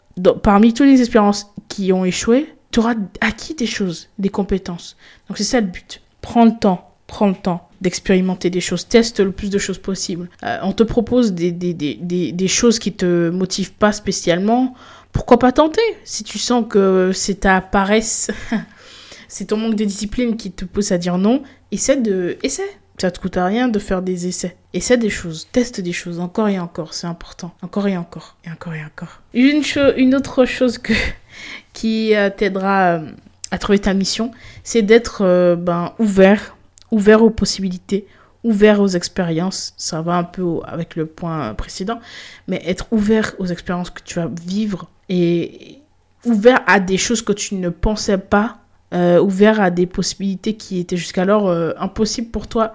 parmi 0.41 0.73
toutes 0.73 0.88
les 0.88 1.01
expériences 1.01 1.53
qui 1.67 1.91
ont 1.91 2.05
échoué, 2.05 2.55
tu 2.71 2.79
auras 2.79 2.95
acquis 3.19 3.53
des 3.53 3.65
choses, 3.65 4.07
des 4.17 4.29
compétences. 4.29 4.95
Donc 5.27 5.38
c'est 5.38 5.43
ça 5.43 5.59
le 5.59 5.67
but. 5.67 6.01
Prends 6.21 6.45
le 6.45 6.57
temps, 6.57 6.91
prends 7.07 7.27
le 7.27 7.35
temps 7.35 7.71
d'expérimenter 7.81 8.50
des 8.50 8.61
choses, 8.61 8.88
teste 8.88 9.19
le 9.19 9.31
plus 9.31 9.50
de 9.50 9.57
choses 9.57 9.79
possible. 9.79 10.29
Euh, 10.43 10.59
on 10.61 10.71
te 10.71 10.83
propose 10.83 11.33
des, 11.33 11.51
des, 11.51 11.73
des, 11.73 12.31
des, 12.31 12.47
choses 12.47 12.79
qui 12.79 12.93
te 12.93 13.29
motivent 13.29 13.73
pas 13.73 13.91
spécialement 13.91 14.75
pourquoi 15.11 15.39
pas 15.39 15.51
tenter 15.51 15.81
Si 16.03 16.23
tu 16.23 16.39
sens 16.39 16.63
que 16.69 17.11
c'est 17.13 17.41
ta 17.41 17.59
paresse, 17.59 18.31
c'est 19.27 19.45
ton 19.45 19.57
manque 19.57 19.75
de 19.75 19.83
discipline 19.83 20.38
qui 20.38 20.51
te 20.51 20.63
pousse 20.63 20.91
à 20.91 20.97
dire 20.97 21.17
non, 21.17 21.43
essaie 21.71 21.97
de... 21.97 22.38
Essaie 22.43 22.77
ça 23.00 23.09
te 23.09 23.19
coûte 23.19 23.35
à 23.38 23.45
rien 23.45 23.67
de 23.67 23.79
faire 23.79 24.03
des 24.03 24.27
essais. 24.27 24.55
Essaie 24.73 24.97
des 24.97 25.09
choses, 25.09 25.47
teste 25.51 25.81
des 25.81 25.91
choses, 25.91 26.19
encore 26.19 26.50
et 26.50 26.59
encore, 26.59 26.93
c'est 26.93 27.07
important. 27.07 27.51
Encore 27.63 27.88
et 27.88 27.97
encore, 27.97 28.38
et 28.45 28.51
encore 28.51 28.75
et 28.75 28.85
encore. 28.85 29.21
Une, 29.33 29.63
une 29.97 30.13
autre 30.13 30.45
chose 30.45 30.77
que, 30.77 30.93
qui 31.73 32.15
euh, 32.15 32.29
t'aidera 32.29 32.97
euh, 32.97 33.11
à 33.50 33.57
trouver 33.57 33.79
ta 33.79 33.95
mission, 33.95 34.31
c'est 34.63 34.83
d'être 34.83 35.55
ben, 35.55 35.93
ouvert, 35.97 36.55
ouvert 36.91 37.24
aux 37.24 37.29
possibilités, 37.29 38.05
ouvert 38.43 38.81
aux 38.81 38.88
expériences, 38.88 39.74
ça 39.77 40.01
va 40.01 40.15
un 40.15 40.24
peu 40.24 40.60
avec 40.65 40.95
le 40.95 41.05
point 41.05 41.53
précédent, 41.53 42.00
mais 42.48 42.62
être 42.65 42.88
ouvert 42.91 43.33
aux 43.39 43.48
expériences 43.48 43.89
que 43.89 44.01
tu 44.03 44.15
vas 44.15 44.29
vivre 44.45 44.89
et 45.10 45.79
ouvert 46.25 46.62
à 46.67 46.79
des 46.79 46.98
choses 46.98 47.21
que 47.21 47.33
tu 47.33 47.55
ne 47.55 47.69
pensais 47.69 48.17
pas, 48.17 48.60
euh, 48.93 49.19
ouvert 49.21 49.62
à 49.62 49.69
des 49.69 49.86
possibilités 49.86 50.55
qui 50.55 50.79
étaient 50.79 50.98
jusqu'alors 50.98 51.48
euh, 51.50 51.74
impossibles 51.77 52.29
pour 52.29 52.48
toi. 52.48 52.74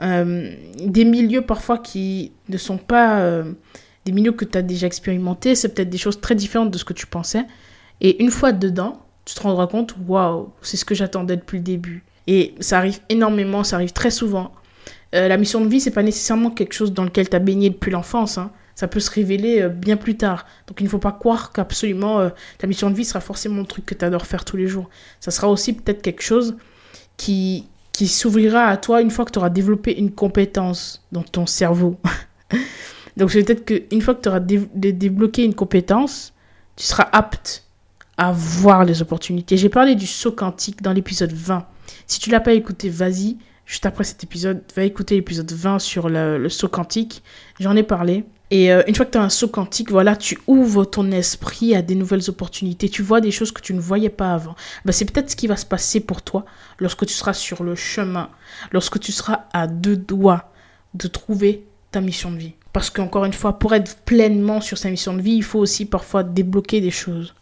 Euh, 0.00 0.54
des 0.84 1.04
milieux 1.04 1.42
parfois 1.42 1.78
qui 1.78 2.32
ne 2.48 2.56
sont 2.56 2.78
pas 2.78 3.42
des 4.04 4.12
milieux 4.12 4.32
que 4.32 4.44
tu 4.44 4.56
as 4.56 4.62
déjà 4.62 4.86
expérimentés, 4.86 5.54
c'est 5.54 5.74
peut-être 5.74 5.90
des 5.90 5.98
choses 5.98 6.20
très 6.20 6.34
différentes 6.34 6.70
de 6.70 6.78
ce 6.78 6.84
que 6.84 6.92
tu 6.92 7.06
pensais. 7.06 7.44
Et 8.00 8.22
une 8.22 8.30
fois 8.30 8.52
dedans, 8.52 9.02
tu 9.24 9.34
te 9.34 9.40
rendras 9.40 9.66
compte, 9.66 9.96
waouh, 10.06 10.50
c'est 10.62 10.76
ce 10.76 10.84
que 10.84 10.94
j'attendais 10.94 11.36
depuis 11.36 11.58
le 11.58 11.64
début. 11.64 12.04
Et 12.28 12.54
ça 12.60 12.78
arrive 12.78 13.00
énormément, 13.08 13.64
ça 13.64 13.76
arrive 13.76 13.92
très 13.92 14.12
souvent. 14.12 14.52
la 15.12 15.36
mission 15.36 15.60
de 15.60 15.68
vie, 15.68 15.80
c'est 15.80 15.90
pas 15.90 16.04
nécessairement 16.04 16.50
quelque 16.50 16.74
chose 16.74 16.92
dans 16.92 17.02
lequel 17.02 17.28
tu 17.28 17.34
as 17.34 17.40
baigné 17.40 17.70
depuis 17.70 17.90
l'enfance. 17.90 18.38
Hein 18.38 18.52
ça 18.78 18.86
peut 18.86 19.00
se 19.00 19.10
révéler 19.10 19.62
euh, 19.62 19.68
bien 19.68 19.96
plus 19.96 20.16
tard. 20.16 20.46
Donc 20.68 20.80
il 20.80 20.84
ne 20.84 20.88
faut 20.88 21.00
pas 21.00 21.10
croire 21.10 21.50
qu'absolument 21.50 22.20
euh, 22.20 22.28
ta 22.58 22.68
mission 22.68 22.90
de 22.90 22.94
vie 22.94 23.04
sera 23.04 23.18
forcément 23.18 23.58
le 23.58 23.66
truc 23.66 23.84
que 23.84 23.94
tu 23.94 24.04
adores 24.04 24.24
faire 24.24 24.44
tous 24.44 24.56
les 24.56 24.68
jours. 24.68 24.88
Ça 25.18 25.32
sera 25.32 25.48
aussi 25.48 25.72
peut-être 25.72 26.00
quelque 26.00 26.22
chose 26.22 26.56
qui, 27.16 27.66
qui 27.90 28.06
s'ouvrira 28.06 28.66
à 28.66 28.76
toi 28.76 29.02
une 29.02 29.10
fois 29.10 29.24
que 29.24 29.32
tu 29.32 29.40
auras 29.40 29.50
développé 29.50 29.98
une 29.98 30.12
compétence 30.12 31.04
dans 31.10 31.24
ton 31.24 31.44
cerveau. 31.44 31.98
Donc 33.16 33.32
c'est 33.32 33.42
peut-être 33.42 33.64
qu'une 33.64 34.00
fois 34.00 34.14
que 34.14 34.20
tu 34.20 34.28
auras 34.28 34.38
débloqué 34.38 35.42
une 35.42 35.54
compétence, 35.54 36.32
tu 36.76 36.84
seras 36.84 37.08
apte 37.10 37.64
à 38.16 38.30
voir 38.30 38.84
les 38.84 39.02
opportunités. 39.02 39.56
J'ai 39.56 39.70
parlé 39.70 39.96
du 39.96 40.06
saut 40.06 40.30
quantique 40.30 40.82
dans 40.82 40.92
l'épisode 40.92 41.32
20. 41.32 41.66
Si 42.06 42.20
tu 42.20 42.30
l'as 42.30 42.40
pas 42.40 42.52
écouté, 42.52 42.88
vas-y. 42.88 43.36
Juste 43.66 43.84
après 43.84 44.04
cet 44.04 44.24
épisode, 44.24 44.62
va 44.74 44.84
écouter 44.84 45.14
l'épisode 45.14 45.52
20 45.52 45.78
sur 45.78 46.08
le, 46.08 46.38
le 46.38 46.48
saut 46.48 46.68
quantique. 46.68 47.22
J'en 47.60 47.76
ai 47.76 47.82
parlé. 47.82 48.24
Et 48.50 48.72
euh, 48.72 48.82
une 48.86 48.94
fois 48.94 49.04
que 49.04 49.10
tu 49.10 49.18
as 49.18 49.22
un 49.22 49.28
saut 49.28 49.48
quantique, 49.48 49.90
voilà, 49.90 50.16
tu 50.16 50.38
ouvres 50.46 50.84
ton 50.84 51.10
esprit 51.10 51.74
à 51.74 51.82
des 51.82 51.94
nouvelles 51.94 52.30
opportunités. 52.30 52.88
Tu 52.88 53.02
vois 53.02 53.20
des 53.20 53.30
choses 53.30 53.52
que 53.52 53.60
tu 53.60 53.74
ne 53.74 53.80
voyais 53.80 54.08
pas 54.08 54.32
avant. 54.32 54.54
Ben, 54.84 54.92
c'est 54.92 55.04
peut-être 55.04 55.30
ce 55.30 55.36
qui 55.36 55.46
va 55.46 55.56
se 55.56 55.66
passer 55.66 56.00
pour 56.00 56.22
toi 56.22 56.46
lorsque 56.78 57.04
tu 57.04 57.12
seras 57.12 57.34
sur 57.34 57.62
le 57.62 57.74
chemin, 57.74 58.30
lorsque 58.72 58.98
tu 59.00 59.12
seras 59.12 59.44
à 59.52 59.66
deux 59.66 59.96
doigts 59.96 60.50
de 60.94 61.08
trouver 61.08 61.66
ta 61.90 62.00
mission 62.00 62.30
de 62.30 62.38
vie. 62.38 62.54
Parce 62.72 62.90
qu'encore 62.90 63.24
une 63.24 63.32
fois, 63.32 63.58
pour 63.58 63.74
être 63.74 63.98
pleinement 64.04 64.60
sur 64.60 64.78
sa 64.78 64.90
mission 64.90 65.14
de 65.14 65.20
vie, 65.20 65.34
il 65.34 65.44
faut 65.44 65.58
aussi 65.58 65.84
parfois 65.84 66.22
débloquer 66.22 66.80
des 66.80 66.90
choses. 66.90 67.34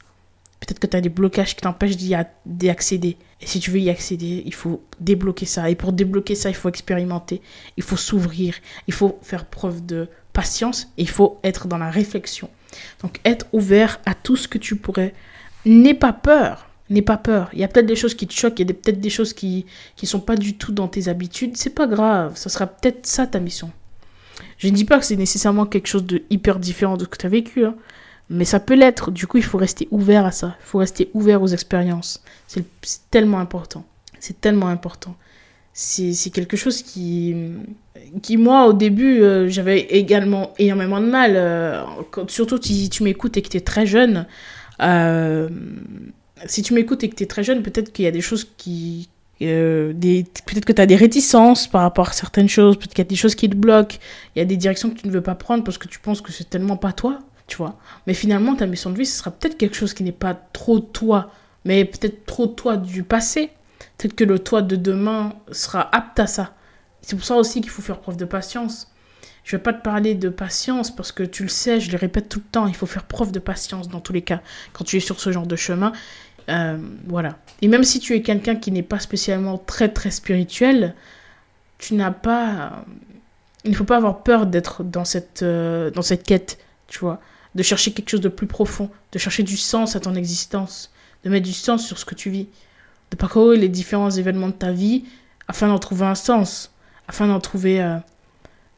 Peut-être 0.60 0.78
que 0.78 0.86
tu 0.86 0.96
as 0.96 1.00
des 1.00 1.08
blocages 1.08 1.54
qui 1.54 1.62
t'empêchent 1.62 1.96
d'y 1.96 2.68
accéder. 2.68 3.16
Et 3.40 3.46
si 3.46 3.60
tu 3.60 3.70
veux 3.70 3.78
y 3.78 3.90
accéder, 3.90 4.42
il 4.46 4.54
faut 4.54 4.82
débloquer 5.00 5.46
ça. 5.46 5.68
Et 5.68 5.74
pour 5.74 5.92
débloquer 5.92 6.34
ça, 6.34 6.48
il 6.48 6.54
faut 6.54 6.68
expérimenter, 6.68 7.42
il 7.76 7.82
faut 7.82 7.96
s'ouvrir, 7.96 8.54
il 8.86 8.94
faut 8.94 9.18
faire 9.22 9.44
preuve 9.44 9.84
de 9.84 10.08
patience, 10.32 10.88
il 10.96 11.08
faut 11.08 11.38
être 11.44 11.68
dans 11.68 11.78
la 11.78 11.90
réflexion. 11.90 12.48
Donc 13.02 13.20
être 13.24 13.46
ouvert 13.52 14.00
à 14.06 14.14
tout 14.14 14.36
ce 14.36 14.48
que 14.48 14.58
tu 14.58 14.76
pourrais. 14.76 15.14
N'aie 15.64 15.94
pas 15.94 16.12
peur. 16.12 16.68
N'aie 16.88 17.02
pas 17.02 17.16
peur. 17.16 17.50
Il 17.52 17.58
y 17.58 17.64
a 17.64 17.68
peut-être 17.68 17.86
des 17.86 17.96
choses 17.96 18.14
qui 18.14 18.26
te 18.26 18.32
choquent, 18.32 18.60
il 18.60 18.68
y 18.68 18.70
a 18.70 18.74
peut-être 18.74 19.00
des 19.00 19.10
choses 19.10 19.32
qui 19.32 19.66
ne 20.00 20.06
sont 20.06 20.20
pas 20.20 20.36
du 20.36 20.56
tout 20.56 20.72
dans 20.72 20.88
tes 20.88 21.08
habitudes. 21.08 21.56
C'est 21.56 21.74
pas 21.74 21.86
grave, 21.86 22.36
ça 22.36 22.48
sera 22.48 22.66
peut-être 22.66 23.06
ça 23.06 23.26
ta 23.26 23.40
mission. 23.40 23.72
Je 24.58 24.68
ne 24.68 24.72
dis 24.72 24.84
pas 24.84 24.98
que 24.98 25.04
c'est 25.04 25.16
nécessairement 25.16 25.66
quelque 25.66 25.88
chose 25.88 26.04
de 26.04 26.22
hyper 26.30 26.58
différent 26.58 26.96
de 26.96 27.04
ce 27.04 27.08
que 27.08 27.16
tu 27.18 27.26
as 27.26 27.30
vécu, 27.30 27.64
hein, 27.64 27.74
mais 28.28 28.44
ça 28.44 28.60
peut 28.60 28.74
l'être. 28.74 29.10
Du 29.10 29.26
coup, 29.26 29.36
il 29.38 29.44
faut 29.44 29.58
rester 29.58 29.88
ouvert 29.90 30.24
à 30.26 30.32
ça. 30.32 30.56
Il 30.60 30.66
faut 30.66 30.78
rester 30.78 31.10
ouvert 31.14 31.42
aux 31.42 31.48
expériences. 31.48 32.22
C'est 32.46 32.64
tellement 33.10 33.38
important. 33.38 33.84
C'est 34.18 34.40
tellement 34.40 34.68
important 34.68 35.16
c'est 35.78 36.30
quelque 36.30 36.56
chose 36.56 36.82
qui, 36.82 37.34
qui, 38.22 38.38
moi, 38.38 38.66
au 38.66 38.72
début, 38.72 39.20
euh, 39.20 39.46
j'avais 39.48 39.80
également 39.80 40.54
énormément 40.58 41.00
de 41.00 41.06
mal. 41.06 41.32
Euh, 41.36 41.82
surtout 42.28 42.58
si 42.60 42.88
tu 42.88 43.02
m'écoutes 43.02 43.36
et 43.36 43.42
que 43.42 43.48
tu 43.48 43.58
es 43.58 43.60
très 43.60 43.84
jeune. 43.84 44.26
Euh, 44.80 45.50
si 46.46 46.62
tu 46.62 46.72
m'écoutes 46.72 47.04
et 47.04 47.10
que 47.10 47.14
tu 47.14 47.24
es 47.24 47.26
très 47.26 47.44
jeune, 47.44 47.62
peut-être 47.62 47.92
qu'il 47.92 48.06
y 48.06 48.08
a 48.08 48.10
des 48.10 48.22
choses 48.22 48.50
qui. 48.56 49.10
peut-être 49.38 50.64
que 50.64 50.72
tu 50.72 50.80
as 50.80 50.86
des 50.86 50.96
réticences 50.96 51.68
par 51.68 51.82
rapport 51.82 52.08
à 52.08 52.12
certaines 52.12 52.48
choses, 52.48 52.78
peut-être 52.78 52.94
qu'il 52.94 53.04
y 53.04 53.06
a 53.06 53.10
des 53.10 53.14
choses 53.14 53.34
qui 53.34 53.50
te 53.50 53.56
bloquent, 53.56 53.96
il 54.34 54.38
y 54.38 54.42
a 54.42 54.46
des 54.46 54.56
directions 54.56 54.88
que 54.88 54.98
tu 54.98 55.06
ne 55.06 55.12
veux 55.12 55.20
pas 55.20 55.34
prendre 55.34 55.62
parce 55.62 55.76
que 55.76 55.88
tu 55.88 55.98
penses 55.98 56.22
que 56.22 56.32
c'est 56.32 56.48
tellement 56.48 56.78
pas 56.78 56.92
toi, 56.92 57.18
tu 57.46 57.56
vois. 57.56 57.78
Mais 58.06 58.14
finalement, 58.14 58.56
ta 58.56 58.66
mission 58.66 58.90
de 58.90 58.98
vie, 58.98 59.06
ce 59.06 59.18
sera 59.18 59.30
peut-être 59.30 59.56
quelque 59.56 59.76
chose 59.76 59.94
qui 59.94 60.02
n'est 60.02 60.12
pas 60.12 60.34
trop 60.34 60.80
toi, 60.80 61.30
mais 61.64 61.84
peut-être 61.84 62.26
trop 62.26 62.46
toi 62.46 62.76
du 62.76 63.02
passé, 63.02 63.50
Peut-être 63.98 64.14
que 64.14 64.24
le 64.24 64.38
toi 64.38 64.62
de 64.62 64.76
demain 64.76 65.34
sera 65.50 65.94
apte 65.94 66.20
à 66.20 66.26
ça. 66.26 66.54
C'est 67.00 67.16
pour 67.16 67.24
ça 67.24 67.36
aussi 67.36 67.60
qu'il 67.60 67.70
faut 67.70 67.82
faire 67.82 68.00
preuve 68.00 68.16
de 68.16 68.24
patience. 68.24 68.92
Je 69.44 69.54
ne 69.54 69.58
vais 69.58 69.62
pas 69.62 69.72
te 69.72 69.82
parler 69.82 70.14
de 70.14 70.28
patience 70.28 70.94
parce 70.94 71.12
que 71.12 71.22
tu 71.22 71.44
le 71.44 71.48
sais, 71.48 71.80
je 71.80 71.90
le 71.90 71.96
répète 71.96 72.28
tout 72.28 72.40
le 72.40 72.50
temps, 72.50 72.66
il 72.66 72.74
faut 72.74 72.86
faire 72.86 73.04
preuve 73.04 73.30
de 73.30 73.38
patience 73.38 73.88
dans 73.88 74.00
tous 74.00 74.12
les 74.12 74.22
cas 74.22 74.40
quand 74.72 74.84
tu 74.84 74.96
es 74.96 75.00
sur 75.00 75.20
ce 75.20 75.30
genre 75.30 75.46
de 75.46 75.56
chemin. 75.56 75.92
Euh, 76.48 76.78
voilà. 77.06 77.38
Et 77.62 77.68
même 77.68 77.84
si 77.84 78.00
tu 78.00 78.14
es 78.14 78.22
quelqu'un 78.22 78.56
qui 78.56 78.72
n'est 78.72 78.82
pas 78.82 78.98
spécialement 78.98 79.56
très 79.56 79.88
très 79.88 80.10
spirituel, 80.10 80.94
tu 81.78 81.94
n'as 81.94 82.10
pas... 82.10 82.84
Il 83.64 83.70
ne 83.70 83.76
faut 83.76 83.84
pas 83.84 83.96
avoir 83.96 84.22
peur 84.22 84.46
d'être 84.46 84.84
dans 84.84 85.04
cette, 85.04 85.42
euh, 85.42 85.90
dans 85.90 86.02
cette 86.02 86.22
quête, 86.22 86.58
tu 86.86 86.98
vois. 87.00 87.20
De 87.56 87.62
chercher 87.64 87.92
quelque 87.92 88.10
chose 88.10 88.20
de 88.20 88.28
plus 88.28 88.46
profond, 88.46 88.90
de 89.10 89.18
chercher 89.18 89.42
du 89.42 89.56
sens 89.56 89.96
à 89.96 90.00
ton 90.00 90.14
existence, 90.14 90.92
de 91.24 91.30
mettre 91.30 91.46
du 91.46 91.52
sens 91.52 91.84
sur 91.84 91.98
ce 91.98 92.04
que 92.04 92.14
tu 92.14 92.30
vis 92.30 92.46
de 93.10 93.16
parcourir 93.16 93.60
les 93.60 93.68
différents 93.68 94.10
événements 94.10 94.48
de 94.48 94.52
ta 94.52 94.72
vie 94.72 95.04
afin 95.48 95.68
d'en 95.68 95.78
trouver 95.78 96.06
un 96.06 96.14
sens, 96.14 96.72
afin 97.08 97.28
d'en 97.28 97.40
trouver 97.40 97.82
euh, 97.82 97.96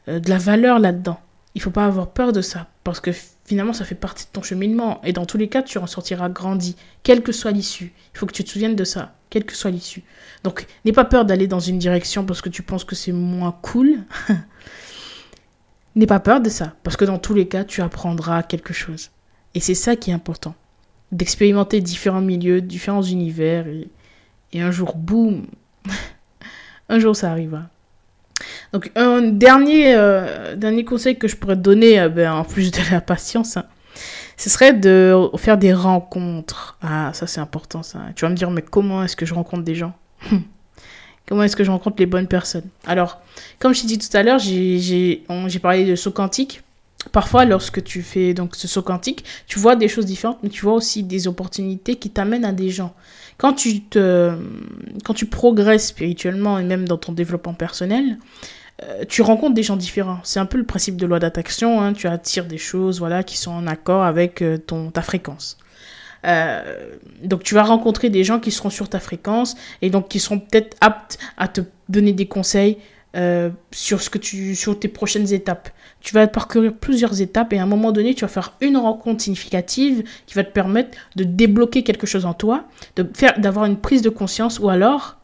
euh, 0.07 0.19
de 0.19 0.29
la 0.29 0.37
valeur 0.37 0.79
là-dedans. 0.79 1.19
Il 1.55 1.61
faut 1.61 1.71
pas 1.71 1.85
avoir 1.85 2.11
peur 2.11 2.31
de 2.31 2.41
ça, 2.41 2.67
parce 2.83 2.99
que 2.99 3.11
finalement, 3.45 3.73
ça 3.73 3.85
fait 3.85 3.95
partie 3.95 4.25
de 4.25 4.29
ton 4.31 4.43
cheminement. 4.43 5.01
Et 5.03 5.13
dans 5.13 5.25
tous 5.25 5.37
les 5.37 5.49
cas, 5.49 5.63
tu 5.63 5.79
en 5.79 5.87
sortiras 5.87 6.29
grandi, 6.29 6.75
quelle 7.01 7.23
que 7.23 7.31
soit 7.31 7.51
l'issue. 7.51 7.91
Il 8.13 8.19
faut 8.19 8.27
que 8.27 8.33
tu 8.33 8.43
te 8.43 8.49
souviennes 8.49 8.75
de 8.75 8.83
ça, 8.83 9.15
quelle 9.31 9.45
que 9.45 9.55
soit 9.55 9.71
l'issue. 9.71 10.03
Donc, 10.43 10.67
n'aie 10.85 10.91
pas 10.91 11.05
peur 11.05 11.25
d'aller 11.25 11.47
dans 11.47 11.59
une 11.59 11.79
direction 11.79 12.23
parce 12.23 12.41
que 12.41 12.49
tu 12.49 12.61
penses 12.61 12.83
que 12.83 12.95
c'est 12.95 13.11
moins 13.11 13.55
cool. 13.63 13.97
n'aie 15.95 16.07
pas 16.07 16.19
peur 16.19 16.41
de 16.41 16.49
ça, 16.49 16.73
parce 16.83 16.97
que 16.97 17.05
dans 17.05 17.17
tous 17.17 17.33
les 17.33 17.47
cas, 17.47 17.63
tu 17.63 17.81
apprendras 17.81 18.43
quelque 18.43 18.73
chose. 18.73 19.11
Et 19.55 19.59
c'est 19.59 19.75
ça 19.75 19.95
qui 19.95 20.11
est 20.11 20.13
important. 20.13 20.55
D'expérimenter 21.11 21.81
différents 21.81 22.21
milieux, 22.21 22.61
différents 22.61 23.01
univers, 23.01 23.65
et, 24.53 24.61
un 24.61 24.71
jour, 24.71 24.95
boum, 24.95 25.47
un 26.89 26.99
jour 26.99 27.15
ça 27.15 27.31
arrivera. 27.31 27.63
Donc 28.71 28.91
un 28.95 29.21
dernier, 29.21 29.95
euh, 29.95 30.55
dernier 30.55 30.85
conseil 30.85 31.17
que 31.17 31.27
je 31.27 31.35
pourrais 31.35 31.57
donner, 31.57 31.99
euh, 31.99 32.09
ben, 32.09 32.31
en 32.31 32.43
plus 32.43 32.71
de 32.71 32.79
la 32.91 33.01
patience, 33.01 33.57
hein, 33.57 33.65
ce 34.37 34.49
serait 34.49 34.73
de 34.73 35.29
faire 35.37 35.57
des 35.57 35.73
rencontres. 35.73 36.77
Ah, 36.81 37.11
ça 37.13 37.27
c'est 37.27 37.41
important 37.41 37.83
ça. 37.83 37.99
Tu 38.15 38.25
vas 38.25 38.29
me 38.29 38.35
dire, 38.35 38.51
mais 38.51 38.61
comment 38.61 39.03
est-ce 39.03 39.15
que 39.15 39.25
je 39.25 39.33
rencontre 39.33 39.63
des 39.63 39.75
gens? 39.75 39.93
Comment 41.29 41.43
est-ce 41.43 41.55
que 41.55 41.63
je 41.63 41.69
rencontre 41.69 41.97
les 41.99 42.07
bonnes 42.07 42.27
personnes? 42.27 42.67
Alors, 42.87 43.21
comme 43.59 43.75
je 43.75 43.81
t'ai 43.81 43.87
dit 43.87 43.99
tout 43.99 44.17
à 44.17 44.23
l'heure, 44.23 44.39
j'ai 44.39 45.23
parlé 45.61 45.85
de 45.85 45.95
saut 45.95 46.09
quantique. 46.09 46.63
Parfois, 47.11 47.45
lorsque 47.45 47.83
tu 47.83 48.01
fais 48.01 48.33
donc 48.33 48.55
ce 48.55 48.67
saut 48.67 48.81
quantique, 48.81 49.23
tu 49.45 49.59
vois 49.59 49.75
des 49.75 49.87
choses 49.87 50.07
différentes, 50.07 50.39
mais 50.41 50.49
tu 50.49 50.61
vois 50.63 50.73
aussi 50.73 51.03
des 51.03 51.27
opportunités 51.27 51.95
qui 51.97 52.09
t'amènent 52.09 52.45
à 52.45 52.51
des 52.51 52.71
gens. 52.71 52.95
Quand 53.37 53.53
tu, 53.53 53.81
te, 53.81 54.33
quand 55.05 55.13
tu 55.13 55.27
progresses 55.27 55.89
spirituellement 55.89 56.57
et 56.57 56.63
même 56.63 56.87
dans 56.87 56.97
ton 56.97 57.11
développement 57.11 57.53
personnel, 57.53 58.17
euh, 58.83 59.05
tu 59.07 59.21
rencontres 59.21 59.53
des 59.53 59.63
gens 59.63 59.77
différents. 59.77 60.19
C'est 60.23 60.39
un 60.39 60.47
peu 60.47 60.57
le 60.57 60.65
principe 60.65 60.97
de 60.97 61.05
loi 61.05 61.19
d'attraction. 61.19 61.79
Hein. 61.79 61.93
Tu 61.93 62.07
attires 62.07 62.45
des 62.45 62.57
choses 62.57 62.97
voilà, 62.97 63.21
qui 63.23 63.37
sont 63.37 63.51
en 63.51 63.67
accord 63.67 64.03
avec 64.03 64.41
euh, 64.41 64.57
ton, 64.57 64.89
ta 64.89 65.03
fréquence. 65.03 65.59
Euh, 66.25 66.95
donc 67.23 67.43
tu 67.43 67.55
vas 67.55 67.63
rencontrer 67.63 68.09
des 68.09 68.23
gens 68.23 68.39
qui 68.39 68.51
seront 68.51 68.69
sur 68.69 68.89
ta 68.89 68.99
fréquence 68.99 69.55
et 69.81 69.89
donc 69.89 70.09
qui 70.09 70.19
seront 70.19 70.39
peut-être 70.39 70.75
aptes 70.81 71.17
à 71.37 71.47
te 71.47 71.61
donner 71.87 72.13
des 72.13 72.27
conseils 72.27 72.77
sur 73.71 74.03
ce 74.03 74.09
que 74.11 74.19
tu 74.19 74.53
sur 74.53 74.79
tes 74.79 74.87
prochaines 74.87 75.33
étapes. 75.33 75.71
Tu 76.01 76.13
vas 76.13 76.27
parcourir 76.27 76.73
plusieurs 76.73 77.21
étapes 77.21 77.53
et 77.53 77.59
à 77.59 77.63
un 77.63 77.65
moment 77.65 77.91
donné, 77.91 78.13
tu 78.13 78.21
vas 78.21 78.29
faire 78.29 78.53
une 78.61 78.77
rencontre 78.77 79.23
significative 79.23 80.03
qui 80.27 80.35
va 80.35 80.43
te 80.43 80.51
permettre 80.51 80.97
de 81.15 81.23
débloquer 81.23 81.83
quelque 81.83 82.07
chose 82.07 82.25
en 82.25 82.33
toi, 82.33 82.65
de 82.95 83.09
faire 83.13 83.39
d'avoir 83.39 83.65
une 83.65 83.77
prise 83.77 84.01
de 84.01 84.09
conscience 84.09 84.59
ou 84.59 84.69
alors 84.69 85.17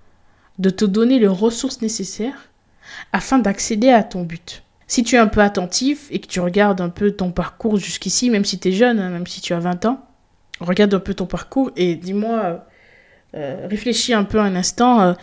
de 0.60 0.70
te 0.70 0.86
donner 0.86 1.20
les 1.20 1.28
ressources 1.28 1.82
nécessaires 1.82 2.50
afin 3.14 3.40
d'accéder 3.40 3.90
à 3.90 4.04
ton 4.04 4.24
but. 4.24 4.64
Si 4.88 5.04
tu 5.04 5.16
es 5.16 5.18
un 5.18 5.28
peu 5.28 5.42
attentif 5.42 6.08
et 6.12 6.20
que 6.20 6.28
tu 6.28 6.40
regardes 6.40 6.82
un 6.82 6.90
peu 6.90 7.12
ton 7.12 7.32
parcours 7.32 7.78
jusqu'ici, 7.78 8.30
même 8.30 8.46
si 8.46 8.60
tu 8.60 8.70
es 8.70 8.72
jeune, 8.72 9.00
hein, 9.00 9.10
même 9.10 9.28
si 9.28 9.42
tu 9.42 9.54
as 9.54 9.60
20 9.60 9.86
ans, 9.86 10.05
regarde 10.66 10.94
un 10.94 11.00
peu 11.00 11.14
ton 11.14 11.26
parcours 11.26 11.72
et 11.76 11.96
dis-moi, 11.96 12.40
euh, 12.44 12.58
euh, 13.36 13.68
réfléchis 13.70 14.14
un 14.14 14.24
peu 14.24 14.40
un 14.40 14.56
instant, 14.56 15.02
euh, 15.02 15.14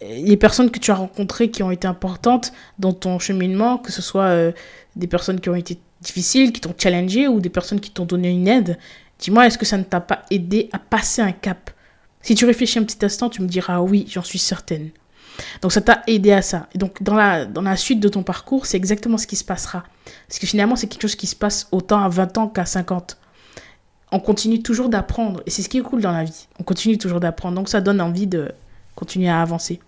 les 0.00 0.36
personnes 0.36 0.70
que 0.70 0.78
tu 0.78 0.90
as 0.90 0.94
rencontrées 0.94 1.50
qui 1.50 1.62
ont 1.62 1.70
été 1.70 1.86
importantes 1.86 2.52
dans 2.78 2.92
ton 2.92 3.18
cheminement, 3.18 3.78
que 3.78 3.90
ce 3.90 4.02
soit 4.02 4.52
des 4.94 5.06
personnes 5.08 5.40
qui 5.40 5.48
ont 5.48 5.56
été 5.56 5.78
difficiles, 6.00 6.52
qui 6.52 6.60
t'ont 6.60 6.74
challengé 6.76 7.26
ou 7.26 7.40
des 7.40 7.48
personnes 7.48 7.80
qui 7.80 7.90
t'ont 7.90 8.04
donné 8.04 8.30
une 8.30 8.46
aide, 8.46 8.78
dis-moi, 9.18 9.46
est-ce 9.46 9.58
que 9.58 9.66
ça 9.66 9.76
ne 9.76 9.82
t'a 9.82 10.00
pas 10.00 10.22
aidé 10.30 10.68
à 10.72 10.78
passer 10.78 11.20
un 11.20 11.32
cap? 11.32 11.70
Si 12.22 12.36
tu 12.36 12.44
réfléchis 12.44 12.78
un 12.78 12.84
petit 12.84 13.04
instant, 13.04 13.28
tu 13.28 13.42
me 13.42 13.48
diras 13.48 13.80
oui, 13.80 14.06
j'en 14.08 14.22
suis 14.22 14.38
certaine. 14.38 14.90
Donc 15.62 15.72
ça 15.72 15.80
t'a 15.80 16.02
aidé 16.06 16.32
à 16.32 16.42
ça. 16.42 16.68
Et 16.74 16.78
donc 16.78 17.02
dans 17.02 17.14
la, 17.14 17.44
dans 17.44 17.62
la 17.62 17.76
suite 17.76 18.00
de 18.00 18.08
ton 18.08 18.22
parcours, 18.22 18.66
c'est 18.66 18.76
exactement 18.76 19.18
ce 19.18 19.26
qui 19.26 19.36
se 19.36 19.44
passera. 19.44 19.84
Parce 20.28 20.38
que 20.38 20.46
finalement, 20.46 20.76
c'est 20.76 20.86
quelque 20.86 21.02
chose 21.02 21.16
qui 21.16 21.26
se 21.26 21.36
passe 21.36 21.68
autant 21.72 22.02
à 22.02 22.08
20 22.08 22.38
ans 22.38 22.48
qu'à 22.48 22.66
50. 22.66 23.18
On 24.12 24.20
continue 24.20 24.62
toujours 24.62 24.88
d'apprendre. 24.88 25.42
Et 25.46 25.50
c'est 25.50 25.62
ce 25.62 25.68
qui 25.68 25.78
est 25.78 25.82
cool 25.82 26.00
dans 26.00 26.12
la 26.12 26.24
vie. 26.24 26.46
On 26.58 26.62
continue 26.62 26.98
toujours 26.98 27.20
d'apprendre. 27.20 27.56
Donc 27.56 27.68
ça 27.68 27.80
donne 27.80 28.00
envie 28.00 28.26
de 28.26 28.52
continuer 28.94 29.28
à 29.28 29.40
avancer. 29.40 29.80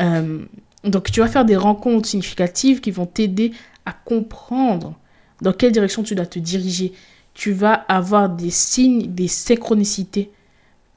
Euh, 0.00 0.40
donc 0.84 1.10
tu 1.10 1.20
vas 1.20 1.28
faire 1.28 1.44
des 1.44 1.56
rencontres 1.56 2.08
significatives 2.08 2.80
qui 2.80 2.90
vont 2.90 3.06
t'aider 3.06 3.52
à 3.84 3.92
comprendre 3.92 4.94
dans 5.42 5.52
quelle 5.52 5.72
direction 5.72 6.02
tu 6.02 6.14
dois 6.14 6.26
te 6.26 6.38
diriger. 6.38 6.92
Tu 7.34 7.52
vas 7.52 7.72
avoir 7.72 8.28
des 8.28 8.50
signes, 8.50 9.14
des 9.14 9.28
synchronicités, 9.28 10.30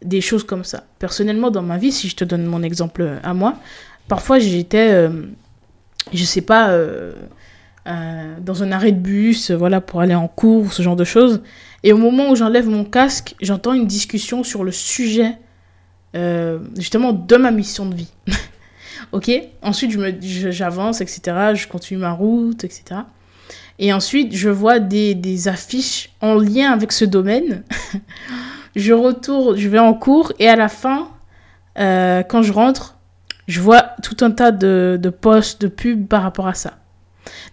des 0.02 0.22
choses 0.22 0.44
comme 0.44 0.64
ça. 0.64 0.84
Personnellement, 0.98 1.52
dans 1.52 1.62
ma 1.62 1.78
vie, 1.78 1.92
si 1.92 2.10
je 2.10 2.16
te 2.16 2.24
donne 2.24 2.46
mon 2.46 2.64
exemple 2.64 3.20
à 3.24 3.34
moi, 3.34 3.56
parfois 4.08 4.40
j'étais, 4.40 4.92
euh, 4.92 5.26
je 6.12 6.24
sais 6.24 6.42
pas, 6.42 6.72
euh, 6.72 7.14
dans 7.86 8.64
un 8.64 8.72
arrêt 8.72 8.92
de 8.92 9.00
bus, 9.00 9.52
voilà, 9.52 9.82
pour 9.82 10.02
aller 10.02 10.16
en 10.16 10.28
cours, 10.28 10.74
ce 10.74 10.82
genre 10.82 10.96
de 10.96 11.04
choses. 11.04 11.42
Et 11.84 11.94
au 11.94 11.98
moment 11.98 12.30
où 12.30 12.36
j'enlève 12.36 12.68
mon 12.68 12.84
casque, 12.84 13.36
j'entends 13.42 13.74
une 13.74 13.88
discussion 13.88 14.44
sur 14.44 14.64
le 14.64 14.72
sujet 14.72 15.38
euh, 16.14 16.60
justement 16.76 17.14
de 17.14 17.36
ma 17.38 17.52
mission 17.52 17.86
de 17.86 17.96
vie. 17.96 18.12
ok? 19.12 19.32
Ensuite, 19.62 19.98
j'avance, 20.52 21.02
etc. 21.02 21.22
Je 21.56 21.68
continue 21.68 22.00
ma 22.00 22.12
route, 22.12 22.64
etc. 22.64 23.02
Et 23.80 23.94
ensuite, 23.94 24.36
je 24.36 24.50
vois 24.50 24.80
des, 24.80 25.48
affiches 25.48 26.12
en 26.22 26.36
lien 26.36 26.72
avec 26.72 26.92
ce 26.92 27.06
domaine. 27.06 27.64
je 28.76 28.94
retourne, 28.94 29.58
je 29.58 29.70
vais 29.70 29.80
en 29.80 29.94
cours 29.94 30.34
et 30.38 30.48
à 30.48 30.56
la 30.56 30.68
fin, 30.68 31.10
euh, 31.80 32.22
quand 32.24 32.44
je 32.44 32.52
rentre, 32.52 32.98
je 33.48 33.60
vois 33.60 33.82
tout 34.04 34.18
un 34.22 34.32
tas 34.32 34.52
de, 34.52 35.00
de 35.02 35.10
posts, 35.10 35.62
de 35.62 35.68
pubs 35.68 36.08
par 36.08 36.22
rapport 36.22 36.48
à 36.48 36.54
ça. 36.54 36.78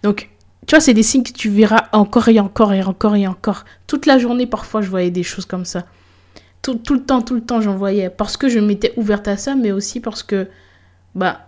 Donc, 0.03 0.29
tu 0.69 0.75
vois, 0.75 0.81
c'est 0.81 0.93
des 0.93 1.03
signes 1.03 1.23
que 1.23 1.31
tu 1.31 1.49
verras 1.49 1.87
encore 1.93 2.27
et 2.27 2.39
encore 2.39 2.73
et 2.73 2.83
encore 2.83 3.15
et 3.15 3.27
encore. 3.27 3.65
Toute 3.87 4.05
la 4.05 4.17
journée, 4.17 4.45
parfois, 4.45 4.81
je 4.81 4.89
voyais 4.89 5.09
des 5.09 5.23
choses 5.23 5.45
comme 5.45 5.65
ça. 5.65 5.85
Tout, 6.61 6.75
tout 6.75 6.93
le 6.93 7.03
temps, 7.03 7.21
tout 7.21 7.33
le 7.33 7.41
temps, 7.41 7.59
j'en 7.59 7.75
voyais. 7.75 8.09
Parce 8.09 8.37
que 8.37 8.49
je 8.49 8.59
m'étais 8.59 8.93
ouverte 8.95 9.27
à 9.27 9.35
ça, 9.35 9.55
mais 9.55 9.71
aussi 9.71 9.99
parce 9.99 10.21
que, 10.21 10.47
bah, 11.15 11.47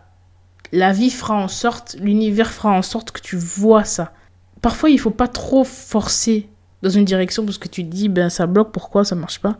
la 0.71 0.91
vie 0.91 1.09
fera 1.09 1.35
en 1.35 1.47
sorte, 1.47 1.97
l'univers 1.99 2.51
fera 2.51 2.71
en 2.71 2.81
sorte 2.81 3.11
que 3.11 3.21
tu 3.21 3.35
vois 3.35 3.83
ça. 3.83 4.13
Parfois, 4.61 4.89
il 4.89 4.99
faut 4.99 5.11
pas 5.11 5.27
trop 5.27 5.63
forcer 5.63 6.49
dans 6.81 6.89
une 6.89 7.05
direction 7.05 7.45
parce 7.45 7.57
que 7.57 7.67
tu 7.67 7.83
te 7.83 7.89
dis, 7.89 8.09
ben, 8.09 8.29
ça 8.29 8.47
bloque, 8.47 8.71
pourquoi 8.71 9.05
ça 9.05 9.15
marche 9.15 9.39
pas 9.39 9.57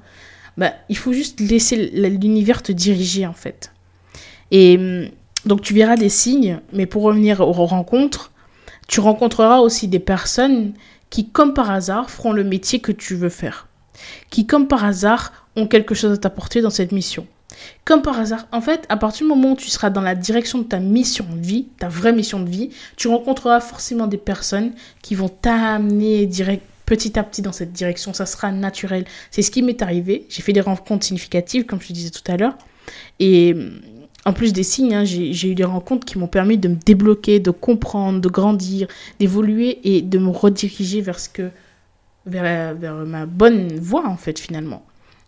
ben, 0.57 0.73
Il 0.89 0.97
faut 0.97 1.13
juste 1.13 1.39
laisser 1.39 1.75
l'univers 1.75 2.63
te 2.63 2.71
diriger, 2.71 3.27
en 3.27 3.33
fait. 3.33 3.71
Et 4.49 4.77
hum, 4.77 5.09
donc, 5.45 5.61
tu 5.61 5.73
verras 5.73 5.97
des 5.97 6.09
signes, 6.09 6.61
mais 6.73 6.85
pour 6.85 7.03
revenir 7.03 7.41
aux 7.41 7.51
rencontres, 7.65 8.31
tu 8.91 8.99
rencontreras 8.99 9.59
aussi 9.59 9.87
des 9.87 9.99
personnes 9.99 10.73
qui, 11.09 11.29
comme 11.29 11.53
par 11.53 11.71
hasard, 11.71 12.11
feront 12.11 12.33
le 12.33 12.43
métier 12.43 12.79
que 12.79 12.91
tu 12.91 13.15
veux 13.15 13.29
faire. 13.29 13.69
Qui, 14.29 14.45
comme 14.45 14.67
par 14.67 14.83
hasard, 14.83 15.47
ont 15.55 15.65
quelque 15.65 15.95
chose 15.95 16.11
à 16.11 16.17
t'apporter 16.17 16.59
dans 16.61 16.69
cette 16.69 16.91
mission. 16.91 17.25
Comme 17.85 18.01
par 18.01 18.19
hasard, 18.19 18.47
en 18.51 18.59
fait, 18.59 18.85
à 18.89 18.97
partir 18.97 19.25
du 19.25 19.29
moment 19.29 19.53
où 19.53 19.55
tu 19.55 19.69
seras 19.69 19.91
dans 19.91 20.01
la 20.01 20.13
direction 20.13 20.59
de 20.59 20.65
ta 20.65 20.79
mission 20.79 21.25
de 21.29 21.39
vie, 21.39 21.67
ta 21.79 21.87
vraie 21.87 22.11
mission 22.11 22.41
de 22.41 22.49
vie, 22.49 22.71
tu 22.97 23.07
rencontreras 23.07 23.61
forcément 23.61 24.07
des 24.07 24.17
personnes 24.17 24.73
qui 25.01 25.15
vont 25.15 25.29
t'amener 25.29 26.29
petit 26.85 27.17
à 27.17 27.23
petit 27.23 27.41
dans 27.41 27.53
cette 27.53 27.71
direction. 27.71 28.13
Ça 28.13 28.25
sera 28.25 28.51
naturel. 28.51 29.05
C'est 29.29 29.41
ce 29.41 29.51
qui 29.51 29.61
m'est 29.61 29.81
arrivé. 29.81 30.25
J'ai 30.27 30.41
fait 30.41 30.53
des 30.53 30.59
rencontres 30.59 31.05
significatives, 31.05 31.65
comme 31.65 31.79
je 31.79 31.87
te 31.87 31.93
disais 31.93 32.09
tout 32.09 32.29
à 32.29 32.35
l'heure. 32.35 32.57
Et 33.19 33.55
en 34.25 34.33
plus 34.33 34.53
des 34.53 34.63
signes, 34.63 34.93
hein, 34.93 35.03
j'ai 35.03 35.49
eu 35.49 35.55
des 35.55 35.63
rencontres 35.63 36.05
qui 36.05 36.17
m'ont 36.19 36.27
permis 36.27 36.57
de 36.57 36.67
me 36.67 36.75
débloquer, 36.75 37.39
de 37.39 37.51
comprendre, 37.51 38.21
de 38.21 38.29
grandir, 38.29 38.87
d'évoluer 39.19 39.79
et 39.83 40.01
de 40.01 40.17
me 40.19 40.29
rediriger 40.29 41.01
vers 41.01 41.19
ce 41.19 41.29
que 41.29 41.49
vers, 42.25 42.75
vers 42.75 42.93
ma 42.93 43.25
bonne 43.25 43.75
voie 43.79 44.07
en 44.07 44.17
fait 44.17 44.39
finalement. 44.39 44.85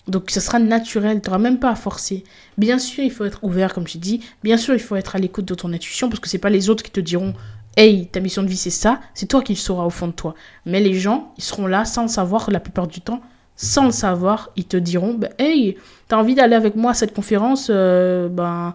Donc 0.08 0.30
ça 0.32 0.42
sera 0.42 0.60
naturel, 0.60 1.22
tu 1.22 1.30
n'auras 1.30 1.40
même 1.40 1.60
pas 1.60 1.72
à 1.72 1.76
forcer. 1.76 2.24
Bien 2.58 2.78
sûr, 2.78 3.04
il 3.04 3.12
faut 3.12 3.26
être 3.26 3.44
ouvert 3.44 3.74
comme 3.74 3.88
je 3.88 3.98
dis. 3.98 4.20
Bien 4.44 4.58
sûr, 4.58 4.74
il 4.74 4.80
faut 4.80 4.96
être 4.96 5.16
à 5.16 5.20
l'écoute 5.20 5.46
de 5.46 5.56
ton 5.56 5.72
intuition 5.74 6.10
parce 6.10 6.20
que 6.20 6.30
c'est 6.30 6.38
pas 6.38 6.50
les 6.50 6.70
autres 6.70 6.84
qui 6.84 6.92
te 6.92 7.00
diront 7.00 7.34
"Hey, 7.78 8.08
ta 8.08 8.20
mission 8.20 8.44
de 8.44 8.48
vie 8.48 8.58
c'est 8.58 8.70
ça", 8.70 9.00
c'est 9.14 9.28
toi 9.28 9.42
qui 9.42 9.54
le 9.54 9.58
sauras 9.58 9.86
au 9.86 9.90
fond 9.90 10.08
de 10.08 10.12
toi. 10.12 10.36
Mais 10.66 10.82
les 10.82 10.94
gens, 10.94 11.34
ils 11.38 11.44
seront 11.44 11.68
là 11.68 11.86
sans 11.86 12.04
le 12.04 12.08
savoir 12.10 12.52
la 12.52 12.60
plupart 12.60 12.88
du 12.88 13.02
temps 13.02 13.22
sans 13.64 13.86
le 13.86 13.92
savoir, 13.92 14.52
ils 14.58 14.66
te 14.66 14.76
diront 14.76 15.14
bah, 15.14 15.30
Hey, 15.40 15.78
t'as 16.10 16.18
envie 16.18 16.36
d'aller 16.36 16.56
avec 16.56 16.76
moi 16.76 16.92
à 16.92 16.94
cette 16.94 17.14
conférence 17.14 17.68
euh, 17.70 18.28
Ben, 18.28 18.74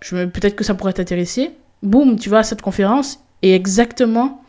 peut-être 0.00 0.56
que 0.56 0.64
ça 0.64 0.74
pourrait 0.74 0.92
t'intéresser. 0.92 1.52
Boum, 1.82 2.18
tu 2.18 2.28
vas 2.28 2.38
à 2.38 2.42
cette 2.42 2.60
conférence 2.60 3.20
et 3.42 3.54
exactement, 3.54 4.42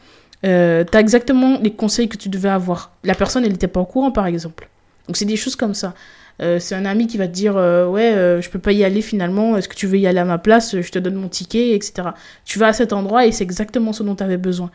euh, 0.44 0.84
t'as 0.84 1.00
exactement 1.00 1.60
les 1.62 1.72
conseils 1.72 2.10
que 2.10 2.18
tu 2.18 2.30
devais 2.30 2.50
avoir. 2.50 2.94
La 3.04 3.14
personne, 3.14 3.46
elle 3.46 3.52
n'était 3.52 3.68
pas 3.68 3.80
au 3.80 3.86
courant, 3.86 4.12
par 4.12 4.26
exemple. 4.26 4.70
Donc, 5.08 5.18
c'est 5.18 5.26
des 5.26 5.36
choses 5.36 5.56
comme 5.56 5.76
ça. 5.76 5.94
Euh, 6.42 6.58
c'est 6.60 6.76
un 6.76 6.86
ami 6.86 7.06
qui 7.06 7.18
va 7.18 7.28
te 7.28 7.34
dire 7.34 7.56
ouais 7.56 8.40
je 8.42 8.50
peux 8.50 8.60
pas 8.60 8.74
y 8.74 8.84
aller 8.84 9.02
finalement 9.02 9.56
est-ce 9.56 9.70
que 9.70 9.76
tu 9.76 9.88
veux 9.88 9.98
y 9.98 10.06
aller 10.06 10.20
à 10.20 10.26
ma 10.26 10.38
place 10.38 10.82
je 10.82 10.92
te 10.92 11.00
donne 11.00 11.16
mon 11.16 11.30
ticket 11.30 11.76
etc 11.76 12.10
tu 12.44 12.60
vas 12.60 12.68
à 12.68 12.74
cet 12.74 12.92
endroit 12.92 13.26
et 13.26 13.32
c'est 13.32 13.46
exactement 13.46 13.94
ce 13.94 14.04
dont 14.04 14.16
tu 14.16 14.24
avais 14.24 14.36
besoin 14.36 14.70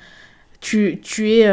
tu, 0.62 1.00
tu 1.02 1.30
es 1.32 1.46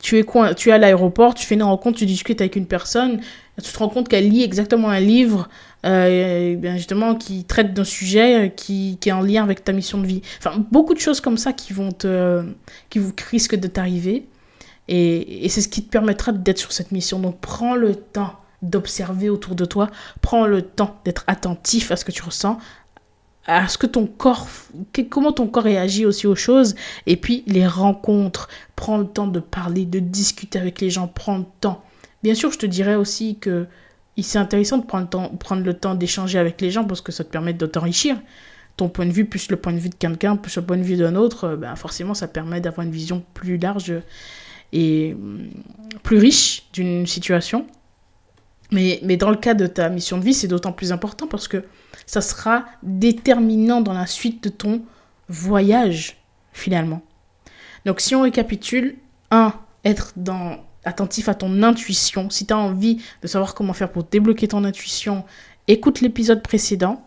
tu 0.00 0.18
es, 0.18 0.24
tu 0.56 0.70
à 0.72 0.78
l'aéroport, 0.78 1.34
tu 1.34 1.46
fais 1.46 1.54
une 1.54 1.62
rencontre, 1.62 1.98
tu 1.98 2.06
discutes 2.06 2.40
avec 2.40 2.56
une 2.56 2.66
personne, 2.66 3.20
tu 3.62 3.72
te 3.72 3.78
rends 3.78 3.88
compte 3.88 4.08
qu'elle 4.08 4.28
lit 4.28 4.42
exactement 4.42 4.88
un 4.88 5.00
livre 5.00 5.48
euh, 5.84 6.56
bien 6.56 6.76
justement 6.76 7.14
qui 7.14 7.44
traite 7.44 7.72
d'un 7.72 7.84
sujet 7.84 8.52
qui, 8.56 8.98
qui, 9.00 9.08
est 9.08 9.12
en 9.12 9.20
lien 9.20 9.44
avec 9.44 9.62
ta 9.62 9.72
mission 9.72 9.98
de 9.98 10.06
vie. 10.06 10.22
Enfin, 10.38 10.64
beaucoup 10.72 10.94
de 10.94 10.98
choses 10.98 11.20
comme 11.20 11.36
ça 11.36 11.52
qui 11.52 11.72
vont 11.72 11.92
te, 11.92 12.44
qui 12.90 12.98
vous 12.98 13.12
risquent 13.30 13.56
de 13.56 13.68
t'arriver. 13.68 14.26
Et, 14.88 15.44
et 15.44 15.48
c'est 15.48 15.60
ce 15.60 15.68
qui 15.68 15.84
te 15.84 15.90
permettra 15.90 16.32
d'être 16.32 16.58
sur 16.58 16.72
cette 16.72 16.90
mission. 16.90 17.20
Donc 17.20 17.40
prends 17.40 17.76
le 17.76 17.94
temps 17.94 18.34
d'observer 18.62 19.28
autour 19.28 19.54
de 19.54 19.64
toi, 19.64 19.90
prends 20.22 20.46
le 20.46 20.62
temps 20.62 20.98
d'être 21.04 21.24
attentif 21.26 21.90
à 21.92 21.96
ce 21.96 22.04
que 22.04 22.12
tu 22.12 22.22
ressens, 22.22 22.58
à 23.46 23.68
ce 23.68 23.78
que 23.78 23.86
ton 23.86 24.06
corps, 24.06 24.48
comment 25.08 25.32
ton 25.32 25.46
corps 25.46 25.64
réagit 25.64 26.04
aussi 26.04 26.26
aux 26.26 26.34
choses, 26.34 26.74
et 27.06 27.16
puis 27.16 27.44
les 27.46 27.66
rencontres, 27.66 28.48
prends 28.74 28.98
le 28.98 29.06
temps 29.06 29.28
de 29.28 29.40
parler, 29.40 29.84
de 29.84 30.00
discuter 30.00 30.58
avec 30.58 30.80
les 30.80 30.90
gens, 30.90 31.06
prends 31.06 31.38
le 31.38 31.44
temps. 31.60 31.84
Bien 32.22 32.34
sûr, 32.34 32.50
je 32.50 32.58
te 32.58 32.66
dirais 32.66 32.96
aussi 32.96 33.38
que 33.38 33.66
c'est 34.22 34.38
intéressant 34.38 34.78
de 34.78 34.86
prendre 34.86 35.04
le 35.04 35.10
temps, 35.10 35.28
prendre 35.36 35.62
le 35.62 35.74
temps 35.74 35.94
d'échanger 35.94 36.38
avec 36.38 36.60
les 36.60 36.70
gens 36.70 36.84
parce 36.84 37.00
que 37.00 37.12
ça 37.12 37.22
te 37.22 37.30
permet 37.30 37.52
de 37.52 37.66
t'enrichir. 37.66 38.20
Ton 38.76 38.88
point 38.88 39.06
de 39.06 39.12
vue, 39.12 39.24
plus 39.24 39.50
le 39.50 39.56
point 39.56 39.72
de 39.72 39.78
vue 39.78 39.88
de 39.88 39.94
quelqu'un, 39.94 40.36
plus 40.36 40.56
le 40.56 40.62
point 40.62 40.76
de 40.76 40.82
vue 40.82 40.96
d'un 40.96 41.14
autre, 41.14 41.56
ben 41.56 41.74
forcément, 41.76 42.14
ça 42.14 42.28
permet 42.28 42.60
d'avoir 42.60 42.86
une 42.86 42.92
vision 42.92 43.24
plus 43.32 43.56
large 43.58 43.92
et 44.72 45.14
hum, 45.14 45.48
plus 46.02 46.18
riche 46.18 46.64
d'une 46.72 47.06
situation. 47.06 47.66
Mais, 48.72 49.00
mais 49.02 49.16
dans 49.16 49.30
le 49.30 49.36
cas 49.36 49.54
de 49.54 49.66
ta 49.66 49.88
mission 49.88 50.18
de 50.18 50.24
vie, 50.24 50.34
c'est 50.34 50.48
d'autant 50.48 50.72
plus 50.72 50.92
important 50.92 51.26
parce 51.26 51.48
que 51.48 51.64
ça 52.06 52.20
sera 52.20 52.64
déterminant 52.82 53.80
dans 53.80 53.92
la 53.92 54.06
suite 54.06 54.42
de 54.44 54.48
ton 54.48 54.82
voyage, 55.28 56.16
finalement. 56.52 57.02
Donc 57.84 58.00
si 58.00 58.14
on 58.14 58.22
récapitule, 58.22 58.96
1. 59.30 59.54
Être 59.84 60.12
dans, 60.16 60.58
attentif 60.84 61.28
à 61.28 61.34
ton 61.34 61.62
intuition. 61.62 62.30
Si 62.30 62.46
tu 62.46 62.52
as 62.52 62.58
envie 62.58 63.00
de 63.22 63.28
savoir 63.28 63.54
comment 63.54 63.72
faire 63.72 63.90
pour 63.90 64.04
débloquer 64.04 64.48
ton 64.48 64.64
intuition, 64.64 65.24
écoute 65.68 66.00
l'épisode 66.00 66.42
précédent. 66.42 67.04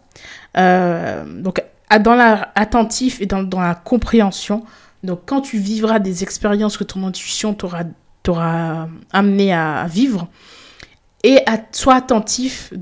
Euh, 0.58 1.42
donc 1.42 1.64
dans 1.98 2.16
la, 2.16 2.52
attentif 2.56 3.22
et 3.22 3.26
dans, 3.26 3.42
dans, 3.42 3.62
la 3.62 3.74
compréhension. 3.74 4.64
Donc 5.04 5.22
quand 5.26 5.42
tu 5.42 5.58
vivras 5.58 6.00
des 6.00 6.24
expériences 6.24 6.78
que 6.78 6.84
ton 6.84 7.06
intuition 7.08 7.54
t'aura 7.54 8.88
amené 9.12 9.54
à, 9.54 9.88
vivre, 9.88 10.28
et 11.24 11.40
sois 11.72 11.96
attentif 11.96 12.74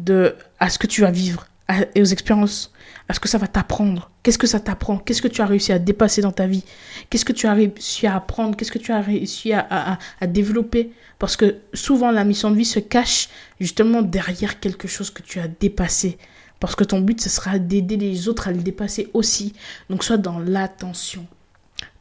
à 0.60 0.70
ce 0.70 0.78
que 0.78 0.88
tu 0.88 1.02
vas 1.02 1.12
vivre 1.12 1.48
et 1.96 2.02
aux 2.02 2.06
expériences, 2.06 2.72
à 3.10 3.14
ce 3.14 3.20
que 3.20 3.28
ça 3.28 3.38
va 3.38 3.48
t'apprendre. 3.48 4.12
Qu'est-ce 4.24 4.38
que 4.38 4.48
ça 4.48 4.60
t'apprend? 4.60 4.98
Qu'est-ce 4.98 5.22
que 5.22 5.28
tu 5.28 5.42
as 5.42 5.46
réussi 5.46 5.72
à 5.72 5.80
dépasser 5.80 6.22
dans 6.22 6.32
ta 6.32 6.48
vie? 6.48 6.64
Qu'est-ce 7.10 7.26
que 7.26 7.34
tu 7.34 7.48
as 7.48 7.54
réussi 7.54 8.08
à 8.08 8.16
apprendre? 8.16 8.56
Qu'est-ce 8.56 8.72
que 8.72 8.80
tu 8.80 8.92
as 8.92 9.02
réussi 9.02 9.54
à, 9.54 9.98
développer? 10.22 10.92
Parce 11.20 11.36
que 11.36 11.58
souvent, 11.74 12.12
la 12.12 12.24
mission 12.24 12.52
de 12.52 12.56
vie 12.56 12.66
se 12.66 12.80
cache 12.80 13.30
justement 13.60 14.02
derrière 14.02 14.60
quelque 14.60 14.88
chose 14.88 15.10
que 15.10 15.22
tu 15.22 15.40
as 15.40 15.48
dépassé. 15.48 16.18
Parce 16.60 16.76
que 16.76 16.84
ton 16.84 17.02
but, 17.02 17.22
ce 17.22 17.30
sera 17.30 17.60
d'aider 17.60 17.98
les 17.98 18.28
autres 18.28 18.48
à 18.48 18.52
le 18.52 18.60
dépasser 18.60 19.10
aussi. 19.14 19.54
Donc, 19.90 20.04
sois 20.04 20.18
dans 20.18 20.40
l'attention. 20.40 21.26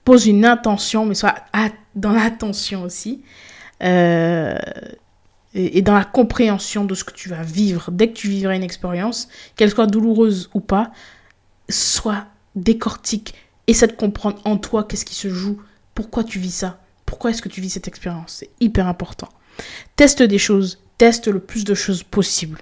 Pose 0.04 0.26
une 0.26 0.44
intention, 0.44 1.06
mais 1.06 1.14
sois 1.14 1.34
dans 1.94 2.12
l'attention 2.12 2.84
aussi. 2.84 3.22
Euh, 3.82 4.56
et, 5.56 5.80
dans 5.80 5.94
la 5.94 6.04
compréhension 6.04 6.84
de 6.84 6.94
ce 6.94 7.02
que 7.02 7.14
tu 7.14 7.28
vas 7.30 7.42
vivre. 7.42 7.90
Dès 7.90 8.08
que 8.08 8.14
tu 8.14 8.28
vivras 8.28 8.54
une 8.54 8.62
expérience, 8.62 9.28
qu'elle 9.56 9.70
soit 9.70 9.86
douloureuse 9.86 10.50
ou 10.52 10.60
pas, 10.60 10.92
sois 11.70 12.26
décortique, 12.54 13.34
essaie 13.66 13.86
de 13.86 13.92
comprendre 13.92 14.40
en 14.44 14.58
toi 14.58 14.84
qu'est-ce 14.84 15.06
qui 15.06 15.14
se 15.14 15.30
joue, 15.30 15.60
pourquoi 15.94 16.24
tu 16.24 16.38
vis 16.38 16.50
ça, 16.50 16.78
pourquoi 17.06 17.30
est-ce 17.30 17.40
que 17.40 17.48
tu 17.48 17.60
vis 17.60 17.70
cette 17.70 17.88
expérience. 17.88 18.36
C'est 18.40 18.50
hyper 18.60 18.86
important. 18.86 19.28
Teste 19.96 20.22
des 20.22 20.38
choses, 20.38 20.78
teste 20.98 21.26
le 21.28 21.40
plus 21.40 21.64
de 21.64 21.74
choses 21.74 22.02
possible. 22.02 22.58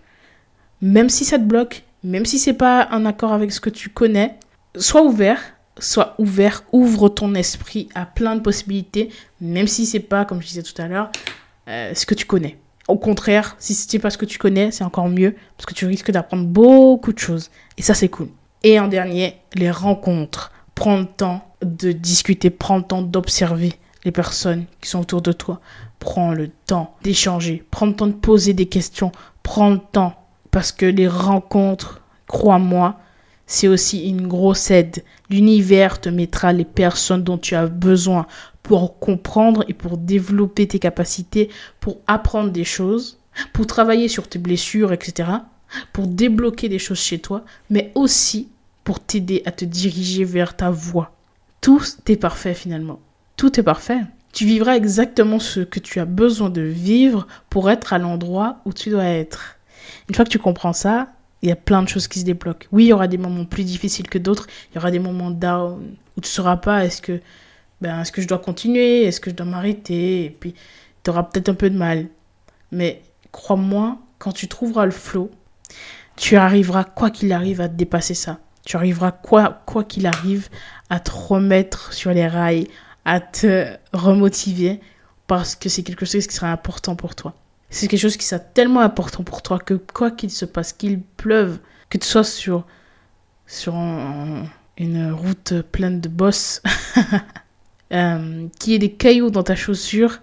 Même 0.80 1.10
si 1.10 1.24
ça 1.24 1.38
te 1.38 1.44
bloque, 1.44 1.82
même 2.04 2.26
si 2.26 2.38
c'est 2.38 2.54
pas 2.54 2.88
en 2.92 3.06
accord 3.06 3.32
avec 3.32 3.50
ce 3.50 3.60
que 3.60 3.70
tu 3.70 3.88
connais, 3.88 4.38
sois 4.76 5.02
ouvert, 5.02 5.40
sois 5.80 6.14
ouvert, 6.18 6.62
ouvre 6.70 7.08
ton 7.08 7.34
esprit 7.34 7.88
à 7.96 8.06
plein 8.06 8.36
de 8.36 8.40
possibilités, 8.40 9.10
même 9.40 9.66
si 9.66 9.84
c'est 9.84 9.98
pas, 10.00 10.24
comme 10.24 10.40
je 10.40 10.46
disais 10.46 10.62
tout 10.62 10.80
à 10.80 10.86
l'heure, 10.86 11.10
euh, 11.68 11.92
ce 11.94 12.06
que 12.06 12.14
tu 12.14 12.26
connais. 12.26 12.58
Au 12.88 12.98
contraire, 12.98 13.56
si 13.58 13.74
c'est 13.74 13.98
pas 13.98 14.10
ce 14.10 14.18
que 14.18 14.26
tu 14.26 14.38
connais, 14.38 14.70
c'est 14.70 14.84
encore 14.84 15.08
mieux 15.08 15.34
parce 15.56 15.66
que 15.66 15.74
tu 15.74 15.86
risques 15.86 16.10
d'apprendre 16.10 16.44
beaucoup 16.44 17.12
de 17.12 17.18
choses. 17.18 17.50
Et 17.78 17.82
ça, 17.82 17.94
c'est 17.94 18.08
cool. 18.08 18.28
Et 18.62 18.78
en 18.78 18.88
dernier, 18.88 19.36
les 19.54 19.70
rencontres. 19.70 20.52
Prends 20.74 20.98
le 20.98 21.06
temps 21.06 21.54
de 21.62 21.92
discuter, 21.92 22.50
prends 22.50 22.78
le 22.78 22.82
temps 22.82 23.02
d'observer 23.02 23.72
les 24.04 24.12
personnes 24.12 24.66
qui 24.80 24.90
sont 24.90 25.00
autour 25.00 25.22
de 25.22 25.32
toi. 25.32 25.60
Prends 25.98 26.32
le 26.32 26.48
temps 26.48 26.94
d'échanger, 27.02 27.64
prends 27.70 27.86
le 27.86 27.94
temps 27.94 28.06
de 28.06 28.12
poser 28.12 28.52
des 28.52 28.66
questions, 28.66 29.12
prends 29.42 29.70
le 29.70 29.80
temps 29.92 30.14
parce 30.50 30.72
que 30.72 30.86
les 30.86 31.08
rencontres, 31.08 32.02
crois-moi, 32.26 32.98
c'est 33.46 33.68
aussi 33.68 34.08
une 34.08 34.26
grosse 34.28 34.70
aide. 34.70 35.04
L'univers 35.30 36.00
te 36.00 36.08
mettra 36.08 36.52
les 36.52 36.64
personnes 36.64 37.24
dont 37.24 37.38
tu 37.38 37.54
as 37.54 37.66
besoin 37.66 38.26
pour 38.64 38.98
comprendre 38.98 39.64
et 39.68 39.74
pour 39.74 39.98
développer 39.98 40.66
tes 40.66 40.80
capacités, 40.80 41.50
pour 41.78 41.98
apprendre 42.08 42.50
des 42.50 42.64
choses, 42.64 43.18
pour 43.52 43.68
travailler 43.68 44.08
sur 44.08 44.26
tes 44.26 44.40
blessures, 44.40 44.92
etc. 44.92 45.28
Pour 45.92 46.08
débloquer 46.08 46.68
des 46.68 46.78
choses 46.80 46.98
chez 46.98 47.20
toi, 47.20 47.44
mais 47.70 47.92
aussi 47.94 48.48
pour 48.82 49.00
t'aider 49.00 49.42
à 49.44 49.52
te 49.52 49.64
diriger 49.64 50.24
vers 50.24 50.56
ta 50.56 50.70
voie. 50.70 51.12
Tout 51.60 51.82
est 52.08 52.16
parfait 52.16 52.54
finalement. 52.54 53.00
Tout 53.36 53.60
est 53.60 53.62
parfait. 53.62 54.00
Tu 54.32 54.46
vivras 54.46 54.76
exactement 54.76 55.38
ce 55.38 55.60
que 55.60 55.78
tu 55.78 56.00
as 56.00 56.04
besoin 56.06 56.50
de 56.50 56.62
vivre 56.62 57.26
pour 57.50 57.70
être 57.70 57.92
à 57.92 57.98
l'endroit 57.98 58.60
où 58.64 58.72
tu 58.72 58.90
dois 58.90 59.04
être. 59.04 59.58
Une 60.08 60.14
fois 60.14 60.24
que 60.24 60.30
tu 60.30 60.38
comprends 60.38 60.72
ça, 60.72 61.08
il 61.42 61.48
y 61.50 61.52
a 61.52 61.56
plein 61.56 61.82
de 61.82 61.88
choses 61.88 62.08
qui 62.08 62.18
se 62.20 62.24
débloquent. 62.24 62.66
Oui, 62.72 62.84
il 62.84 62.88
y 62.88 62.92
aura 62.94 63.08
des 63.08 63.18
moments 63.18 63.44
plus 63.44 63.64
difficiles 63.64 64.08
que 64.08 64.18
d'autres. 64.18 64.46
Il 64.70 64.76
y 64.76 64.78
aura 64.78 64.90
des 64.90 64.98
moments 64.98 65.30
down 65.30 65.96
où 66.16 66.20
tu 66.20 66.26
ne 66.26 66.30
sauras 66.30 66.56
pas 66.56 66.84
est-ce 66.84 67.02
que, 67.02 67.20
ben, 67.80 68.00
est-ce 68.00 68.12
que 68.12 68.22
je 68.22 68.28
dois 68.28 68.38
continuer, 68.38 69.04
est-ce 69.04 69.20
que 69.20 69.30
je 69.30 69.34
dois 69.34 69.46
m'arrêter? 69.46 70.24
Et 70.24 70.30
puis, 70.30 70.54
tu 71.02 71.10
auras 71.10 71.24
peut-être 71.24 71.48
un 71.48 71.54
peu 71.54 71.70
de 71.70 71.76
mal. 71.76 72.08
Mais 72.72 73.02
crois-moi, 73.32 73.98
quand 74.18 74.32
tu 74.32 74.48
trouveras 74.48 74.86
le 74.86 74.90
flow, 74.90 75.30
tu 76.16 76.36
arriveras, 76.36 76.84
quoi 76.84 77.10
qu'il 77.10 77.32
arrive, 77.32 77.60
à 77.60 77.68
dépasser 77.68 78.14
ça. 78.14 78.38
Tu 78.64 78.76
arriveras, 78.76 79.12
quoi 79.12 79.62
quoi 79.66 79.84
qu'il 79.84 80.06
arrive, 80.06 80.48
à 80.88 81.00
te 81.00 81.10
remettre 81.10 81.92
sur 81.92 82.12
les 82.12 82.26
rails, 82.26 82.68
à 83.04 83.20
te 83.20 83.76
remotiver 83.92 84.80
parce 85.26 85.56
que 85.56 85.68
c'est 85.68 85.82
quelque 85.82 86.06
chose 86.06 86.26
qui 86.26 86.34
sera 86.34 86.50
important 86.50 86.96
pour 86.96 87.14
toi. 87.14 87.34
C'est 87.70 87.88
quelque 87.88 88.00
chose 88.00 88.16
qui 88.16 88.24
sera 88.24 88.38
tellement 88.38 88.80
important 88.80 89.24
pour 89.24 89.42
toi 89.42 89.58
que 89.58 89.74
quoi 89.74 90.10
qu'il 90.10 90.30
se 90.30 90.44
passe, 90.44 90.72
qu'il 90.72 91.00
pleuve, 91.00 91.58
que 91.90 91.98
tu 91.98 92.06
sois 92.06 92.24
sur, 92.24 92.66
sur 93.46 93.74
une 93.74 95.12
route 95.12 95.62
pleine 95.72 96.00
de 96.00 96.08
bosses, 96.08 96.62
euh, 97.94 98.48
qu'il 98.58 98.72
y 98.72 98.76
ait 98.76 98.78
des 98.78 98.92
cailloux 98.92 99.30
dans 99.30 99.42
ta 99.42 99.56
chaussure, 99.56 100.20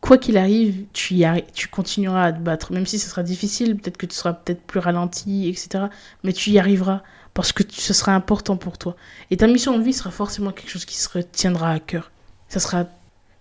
quoi 0.00 0.18
qu'il 0.18 0.36
arrive, 0.36 0.84
tu, 0.92 1.14
y 1.14 1.26
tu 1.54 1.68
continueras 1.68 2.24
à 2.24 2.32
te 2.32 2.40
battre. 2.40 2.72
Même 2.72 2.86
si 2.86 2.98
ce 2.98 3.08
sera 3.08 3.22
difficile, 3.22 3.76
peut-être 3.76 3.96
que 3.96 4.06
tu 4.06 4.14
seras 4.14 4.34
peut-être 4.34 4.62
plus 4.62 4.80
ralenti, 4.80 5.48
etc. 5.48 5.86
Mais 6.22 6.32
tu 6.32 6.50
y 6.50 6.58
arriveras 6.58 7.02
parce 7.34 7.52
que 7.52 7.62
ce 7.68 7.94
sera 7.94 8.14
important 8.14 8.56
pour 8.56 8.78
toi. 8.78 8.96
Et 9.30 9.36
ta 9.36 9.46
mission 9.46 9.76
de 9.78 9.82
vie 9.82 9.92
sera 9.92 10.10
forcément 10.10 10.50
quelque 10.50 10.70
chose 10.70 10.84
qui 10.84 10.96
se 10.96 11.08
retiendra 11.08 11.70
à 11.70 11.78
cœur. 11.78 12.10
Ça 12.48 12.60
sera 12.60 12.86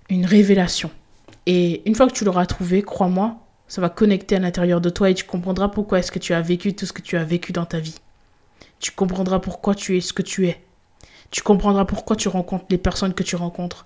une 0.10 0.26
révélation. 0.26 0.92
Et 1.46 1.88
une 1.88 1.96
fois 1.96 2.08
que 2.08 2.14
tu 2.14 2.26
l'auras 2.26 2.46
trouvé, 2.46 2.82
crois-moi, 2.82 3.38
ça 3.68 3.82
va 3.82 3.90
connecter 3.90 4.36
à 4.36 4.40
l'intérieur 4.40 4.82
de 4.82 4.90
toi 4.90 5.10
et 5.10 5.14
tu 5.14 5.26
comprendras 5.26 5.70
pourquoi 5.70 6.00
est-ce 6.00 6.12
que 6.12 6.20
tu 6.20 6.34
as 6.34 6.42
vécu 6.42 6.76
tout 6.76 6.86
ce 6.86 6.94
que 6.94 7.02
tu 7.02 7.18
as 7.18 7.24
vécu 7.24 7.52
dans 7.52 7.66
ta 7.66 7.80
vie. 7.80 7.96
Tu 8.80 8.92
comprendras 8.92 9.40
pourquoi 9.40 9.76
tu 9.76 9.98
es 9.98 10.02
ce 10.02 10.14
que 10.14 10.22
tu 10.22 10.48
es. 10.48 10.62
Tu 11.32 11.42
comprendras 11.42 11.86
pourquoi 11.86 12.16
tu 12.16 12.28
rencontres 12.28 12.66
les 12.70 12.78
personnes 12.78 13.14
que 13.14 13.24
tu 13.24 13.36
rencontres. 13.36 13.86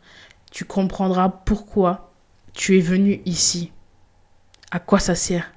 Tu 0.52 0.66
comprendras 0.66 1.30
pourquoi 1.30 2.12
tu 2.54 2.78
es 2.78 2.82
venu 2.82 3.22
ici. 3.26 3.72
À 4.72 4.80
quoi 4.80 5.00
ça 5.00 5.16
sert? 5.16 5.52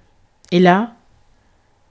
Et 0.51 0.61
là, 0.61 0.95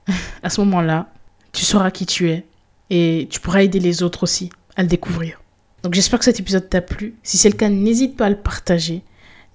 à 0.42 0.50
ce 0.50 0.60
moment-là, 0.62 1.08
tu 1.52 1.64
sauras 1.64 1.90
qui 1.90 2.06
tu 2.06 2.30
es 2.30 2.46
et 2.90 3.28
tu 3.30 3.40
pourras 3.40 3.62
aider 3.62 3.80
les 3.80 4.02
autres 4.02 4.24
aussi 4.24 4.50
à 4.76 4.82
le 4.82 4.88
découvrir. 4.88 5.40
Donc 5.82 5.94
j'espère 5.94 6.18
que 6.18 6.24
cet 6.24 6.40
épisode 6.40 6.68
t'a 6.68 6.80
plu. 6.80 7.14
Si 7.22 7.36
c'est 7.36 7.50
le 7.50 7.56
cas, 7.56 7.68
n'hésite 7.68 8.16
pas 8.16 8.26
à 8.26 8.30
le 8.30 8.36
partager. 8.36 9.02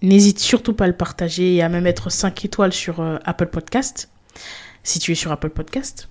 N'hésite 0.01 0.39
surtout 0.39 0.73
pas 0.73 0.85
à 0.85 0.87
le 0.87 0.95
partager 0.95 1.55
et 1.55 1.61
à 1.61 1.69
me 1.69 1.81
mettre 1.81 2.09
5 2.09 2.45
étoiles 2.45 2.71
sur 2.71 3.01
euh, 3.01 3.17
Apple 3.25 3.47
Podcast, 3.47 4.09
si 4.83 4.99
tu 4.99 5.11
es 5.11 5.15
sur 5.15 5.31
Apple 5.31 5.49
Podcast. 5.49 6.07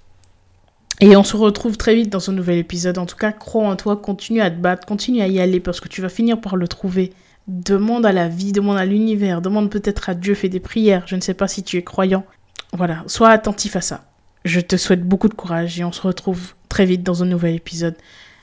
Et 1.00 1.16
on 1.16 1.22
se 1.22 1.36
retrouve 1.36 1.76
très 1.76 1.94
vite 1.94 2.10
dans 2.10 2.28
un 2.28 2.32
nouvel 2.32 2.58
épisode. 2.58 2.98
En 2.98 3.06
tout 3.06 3.16
cas, 3.16 3.30
crois 3.30 3.68
en 3.68 3.76
toi, 3.76 3.96
continue 3.96 4.40
à 4.40 4.50
te 4.50 4.56
battre, 4.56 4.86
continue 4.86 5.20
à 5.20 5.28
y 5.28 5.38
aller 5.40 5.60
parce 5.60 5.80
que 5.80 5.88
tu 5.88 6.02
vas 6.02 6.08
finir 6.08 6.40
par 6.40 6.56
le 6.56 6.66
trouver. 6.66 7.12
Demande 7.46 8.04
à 8.04 8.12
la 8.12 8.28
vie, 8.28 8.52
demande 8.52 8.78
à 8.78 8.84
l'univers, 8.84 9.40
demande 9.40 9.70
peut-être 9.70 10.08
à 10.08 10.14
Dieu, 10.14 10.34
fais 10.34 10.48
des 10.48 10.60
prières. 10.60 11.04
Je 11.06 11.14
ne 11.14 11.20
sais 11.20 11.34
pas 11.34 11.48
si 11.48 11.62
tu 11.62 11.76
es 11.76 11.84
croyant. 11.84 12.24
Voilà, 12.72 13.04
sois 13.06 13.30
attentif 13.30 13.76
à 13.76 13.80
ça. 13.80 14.04
Je 14.44 14.60
te 14.60 14.76
souhaite 14.76 15.02
beaucoup 15.02 15.28
de 15.28 15.34
courage 15.34 15.78
et 15.80 15.84
on 15.84 15.92
se 15.92 16.02
retrouve 16.02 16.54
très 16.68 16.84
vite 16.84 17.02
dans 17.02 17.22
un 17.22 17.26
nouvel 17.26 17.54
épisode. 17.54 17.94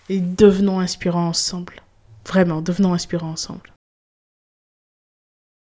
Et 0.10 0.20
devenons 0.20 0.80
inspirants 0.80 1.28
ensemble. 1.28 1.82
Vraiment, 2.26 2.62
devenons 2.62 2.94
inspirants 2.94 3.32
ensemble. 3.32 3.75